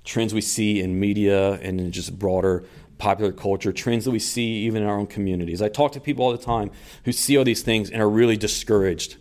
trends 0.03 0.33
we 0.33 0.41
see 0.41 0.81
in 0.81 0.99
media 0.99 1.53
and 1.53 1.79
in 1.79 1.91
just 1.91 2.17
broader 2.17 2.63
popular 2.97 3.31
culture, 3.31 3.73
trends 3.73 4.05
that 4.05 4.11
we 4.11 4.19
see 4.19 4.65
even 4.65 4.83
in 4.83 4.87
our 4.87 4.97
own 4.97 5.07
communities. 5.07 5.61
I 5.61 5.69
talk 5.69 5.91
to 5.93 5.99
people 5.99 6.25
all 6.25 6.31
the 6.31 6.37
time 6.37 6.71
who 7.05 7.11
see 7.11 7.37
all 7.37 7.43
these 7.43 7.61
things 7.61 7.89
and 7.89 8.01
are 8.01 8.09
really 8.09 8.37
discouraged. 8.37 9.17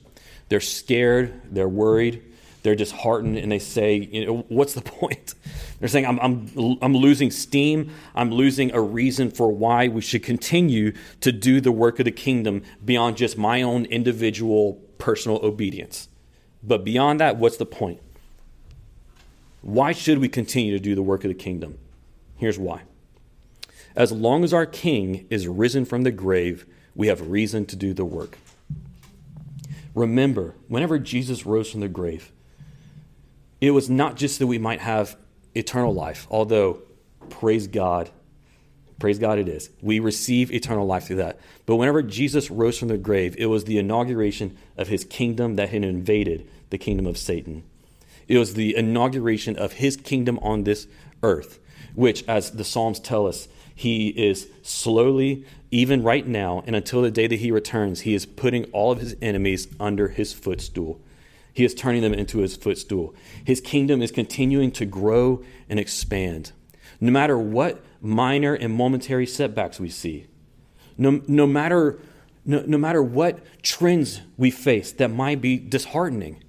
They're 0.48 0.60
scared, 0.60 1.40
they're 1.50 1.68
worried, 1.68 2.22
they're 2.62 2.76
disheartened 2.76 3.38
and 3.38 3.50
they 3.50 3.58
say, 3.58 3.96
you 3.96 4.26
know, 4.26 4.44
what's 4.48 4.74
the 4.74 4.80
point? 5.00 5.34
They're 5.78 5.88
saying, 5.88 6.06
I'm, 6.06 6.20
I'm, 6.20 6.78
I'm 6.80 6.94
losing 6.94 7.30
steam. 7.30 7.90
I'm 8.14 8.30
losing 8.30 8.72
a 8.72 8.80
reason 8.80 9.30
for 9.30 9.50
why 9.50 9.88
we 9.88 10.00
should 10.00 10.22
continue 10.22 10.92
to 11.20 11.32
do 11.32 11.60
the 11.60 11.72
work 11.72 11.98
of 11.98 12.04
the 12.04 12.12
kingdom 12.12 12.62
beyond 12.84 13.16
just 13.16 13.36
my 13.36 13.62
own 13.62 13.86
individual 13.86 14.74
personal 14.98 15.44
obedience. 15.44 16.08
But 16.62 16.84
beyond 16.84 17.18
that, 17.18 17.36
what's 17.36 17.56
the 17.56 17.66
point? 17.66 18.00
Why 19.62 19.92
should 19.92 20.18
we 20.18 20.28
continue 20.28 20.72
to 20.72 20.80
do 20.82 20.94
the 20.94 21.02
work 21.02 21.24
of 21.24 21.28
the 21.28 21.34
kingdom? 21.34 21.78
Here's 22.36 22.58
why. 22.58 22.82
As 23.94 24.10
long 24.10 24.42
as 24.42 24.52
our 24.52 24.66
king 24.66 25.26
is 25.30 25.46
risen 25.46 25.84
from 25.84 26.02
the 26.02 26.10
grave, 26.10 26.66
we 26.94 27.06
have 27.06 27.28
reason 27.30 27.64
to 27.66 27.76
do 27.76 27.94
the 27.94 28.04
work. 28.04 28.38
Remember, 29.94 30.54
whenever 30.68 30.98
Jesus 30.98 31.46
rose 31.46 31.70
from 31.70 31.80
the 31.80 31.88
grave, 31.88 32.32
it 33.60 33.70
was 33.70 33.88
not 33.88 34.16
just 34.16 34.38
that 34.38 34.46
we 34.46 34.58
might 34.58 34.80
have 34.80 35.16
eternal 35.54 35.94
life, 35.94 36.26
although, 36.30 36.82
praise 37.28 37.66
God, 37.66 38.10
praise 38.98 39.18
God 39.18 39.38
it 39.38 39.48
is. 39.48 39.70
We 39.80 40.00
receive 40.00 40.50
eternal 40.50 40.86
life 40.86 41.06
through 41.06 41.16
that. 41.16 41.38
But 41.66 41.76
whenever 41.76 42.02
Jesus 42.02 42.50
rose 42.50 42.78
from 42.78 42.88
the 42.88 42.98
grave, 42.98 43.36
it 43.38 43.46
was 43.46 43.64
the 43.64 43.78
inauguration 43.78 44.56
of 44.76 44.88
his 44.88 45.04
kingdom 45.04 45.56
that 45.56 45.68
had 45.68 45.84
invaded 45.84 46.48
the 46.70 46.78
kingdom 46.78 47.06
of 47.06 47.18
Satan. 47.18 47.62
It 48.32 48.38
was 48.38 48.54
the 48.54 48.74
inauguration 48.74 49.58
of 49.58 49.74
his 49.74 49.94
kingdom 49.94 50.38
on 50.38 50.64
this 50.64 50.86
earth, 51.22 51.58
which, 51.94 52.26
as 52.26 52.52
the 52.52 52.64
Psalms 52.64 52.98
tell 52.98 53.26
us, 53.26 53.46
he 53.74 54.08
is 54.08 54.48
slowly, 54.62 55.44
even 55.70 56.02
right 56.02 56.26
now, 56.26 56.64
and 56.66 56.74
until 56.74 57.02
the 57.02 57.10
day 57.10 57.26
that 57.26 57.40
he 57.40 57.50
returns, 57.50 58.00
he 58.00 58.14
is 58.14 58.24
putting 58.24 58.64
all 58.72 58.90
of 58.90 59.00
his 59.00 59.14
enemies 59.20 59.68
under 59.78 60.08
his 60.08 60.32
footstool. 60.32 60.98
He 61.52 61.62
is 61.62 61.74
turning 61.74 62.00
them 62.00 62.14
into 62.14 62.38
his 62.38 62.56
footstool. 62.56 63.14
His 63.44 63.60
kingdom 63.60 64.00
is 64.00 64.10
continuing 64.10 64.70
to 64.72 64.86
grow 64.86 65.44
and 65.68 65.78
expand. 65.78 66.52
No 67.02 67.12
matter 67.12 67.36
what 67.36 67.84
minor 68.00 68.54
and 68.54 68.72
momentary 68.72 69.26
setbacks 69.26 69.78
we 69.78 69.90
see, 69.90 70.26
no, 70.96 71.20
no, 71.28 71.46
matter, 71.46 71.98
no, 72.46 72.64
no 72.66 72.78
matter 72.78 73.02
what 73.02 73.40
trends 73.62 74.22
we 74.38 74.50
face 74.50 74.90
that 74.92 75.10
might 75.10 75.42
be 75.42 75.58
disheartening, 75.58 76.42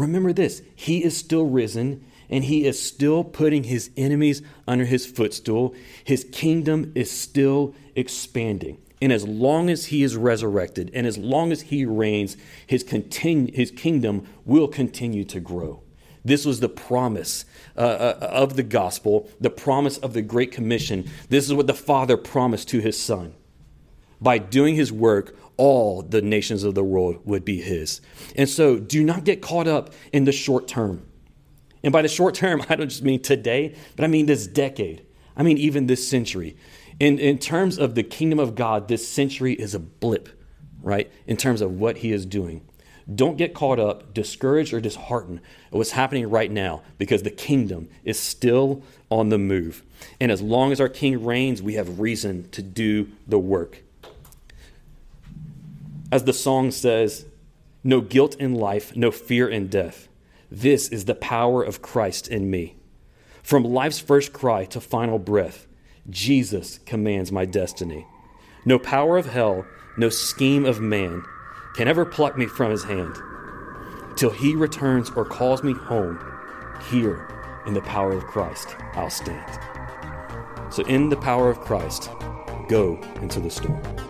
remember 0.00 0.32
this 0.32 0.62
He 0.74 1.04
is 1.04 1.16
still 1.16 1.44
risen 1.44 2.04
and 2.28 2.44
He 2.44 2.64
is 2.64 2.80
still 2.80 3.24
putting 3.24 3.64
His 3.64 3.90
enemies 3.96 4.42
under 4.66 4.84
His 4.84 5.06
footstool. 5.06 5.74
His 6.04 6.24
kingdom 6.32 6.92
is 6.94 7.10
still 7.10 7.74
expanding. 7.94 8.78
And 9.02 9.12
as 9.12 9.26
long 9.26 9.70
as 9.70 9.86
he 9.86 10.02
is 10.02 10.16
resurrected 10.16 10.90
and 10.92 11.06
as 11.06 11.16
long 11.16 11.52
as 11.52 11.62
he 11.62 11.86
reigns, 11.86 12.36
his, 12.66 12.84
continu- 12.84 13.54
his 13.54 13.70
kingdom 13.70 14.26
will 14.44 14.68
continue 14.68 15.24
to 15.24 15.40
grow. 15.40 15.82
This 16.22 16.44
was 16.44 16.60
the 16.60 16.68
promise 16.68 17.46
uh, 17.78 17.80
uh, 17.80 18.28
of 18.30 18.56
the 18.56 18.62
gospel, 18.62 19.30
the 19.40 19.48
promise 19.48 19.96
of 19.96 20.12
the 20.12 20.20
Great 20.20 20.52
Commission. 20.52 21.08
This 21.30 21.46
is 21.46 21.54
what 21.54 21.66
the 21.66 21.74
Father 21.74 22.18
promised 22.18 22.68
to 22.68 22.80
his 22.80 23.00
Son. 23.00 23.34
By 24.20 24.36
doing 24.36 24.74
his 24.74 24.92
work, 24.92 25.34
all 25.60 26.00
the 26.00 26.22
nations 26.22 26.64
of 26.64 26.74
the 26.74 26.82
world 26.82 27.20
would 27.26 27.44
be 27.44 27.60
his. 27.60 28.00
And 28.34 28.48
so 28.48 28.78
do 28.78 29.04
not 29.04 29.24
get 29.24 29.42
caught 29.42 29.68
up 29.68 29.92
in 30.10 30.24
the 30.24 30.32
short 30.32 30.66
term. 30.66 31.06
And 31.82 31.92
by 31.92 32.00
the 32.00 32.08
short 32.08 32.34
term, 32.34 32.62
I 32.70 32.76
don't 32.76 32.88
just 32.88 33.02
mean 33.02 33.20
today, 33.20 33.76
but 33.94 34.04
I 34.04 34.08
mean 34.08 34.24
this 34.24 34.46
decade. 34.46 35.04
I 35.36 35.42
mean 35.42 35.58
even 35.58 35.86
this 35.86 36.08
century. 36.08 36.56
In, 36.98 37.18
in 37.18 37.36
terms 37.36 37.78
of 37.78 37.94
the 37.94 38.02
kingdom 38.02 38.38
of 38.38 38.54
God, 38.54 38.88
this 38.88 39.06
century 39.06 39.52
is 39.52 39.74
a 39.74 39.78
blip, 39.78 40.30
right? 40.80 41.12
In 41.26 41.36
terms 41.36 41.60
of 41.60 41.72
what 41.72 41.98
he 41.98 42.10
is 42.10 42.24
doing. 42.24 42.62
Don't 43.14 43.36
get 43.36 43.52
caught 43.52 43.78
up, 43.78 44.14
discouraged, 44.14 44.72
or 44.72 44.80
disheartened 44.80 45.42
at 45.66 45.74
what's 45.74 45.90
happening 45.90 46.30
right 46.30 46.50
now 46.50 46.80
because 46.96 47.22
the 47.22 47.30
kingdom 47.30 47.90
is 48.02 48.18
still 48.18 48.82
on 49.10 49.28
the 49.28 49.38
move. 49.38 49.82
And 50.20 50.32
as 50.32 50.40
long 50.40 50.72
as 50.72 50.80
our 50.80 50.88
king 50.88 51.22
reigns, 51.22 51.60
we 51.60 51.74
have 51.74 52.00
reason 52.00 52.48
to 52.52 52.62
do 52.62 53.10
the 53.26 53.38
work. 53.38 53.82
As 56.12 56.24
the 56.24 56.32
song 56.32 56.72
says, 56.72 57.26
no 57.84 58.00
guilt 58.00 58.34
in 58.36 58.54
life, 58.54 58.96
no 58.96 59.10
fear 59.10 59.48
in 59.48 59.68
death. 59.68 60.08
This 60.50 60.88
is 60.88 61.04
the 61.04 61.14
power 61.14 61.62
of 61.62 61.82
Christ 61.82 62.26
in 62.26 62.50
me. 62.50 62.76
From 63.42 63.62
life's 63.62 64.00
first 64.00 64.32
cry 64.32 64.64
to 64.66 64.80
final 64.80 65.18
breath, 65.18 65.68
Jesus 66.08 66.78
commands 66.78 67.30
my 67.30 67.44
destiny. 67.44 68.06
No 68.64 68.78
power 68.78 69.18
of 69.18 69.26
hell, 69.26 69.64
no 69.96 70.08
scheme 70.08 70.64
of 70.64 70.80
man 70.80 71.22
can 71.76 71.86
ever 71.86 72.04
pluck 72.04 72.36
me 72.36 72.46
from 72.46 72.72
his 72.72 72.84
hand. 72.84 73.16
Till 74.16 74.30
he 74.30 74.56
returns 74.56 75.10
or 75.10 75.24
calls 75.24 75.62
me 75.62 75.72
home, 75.72 76.18
here 76.90 77.28
in 77.66 77.74
the 77.74 77.82
power 77.82 78.12
of 78.12 78.24
Christ 78.24 78.74
I'll 78.94 79.10
stand. 79.10 79.58
So, 80.72 80.84
in 80.84 81.08
the 81.08 81.16
power 81.16 81.48
of 81.48 81.60
Christ, 81.60 82.10
go 82.68 83.00
into 83.22 83.40
the 83.40 83.50
storm. 83.50 84.09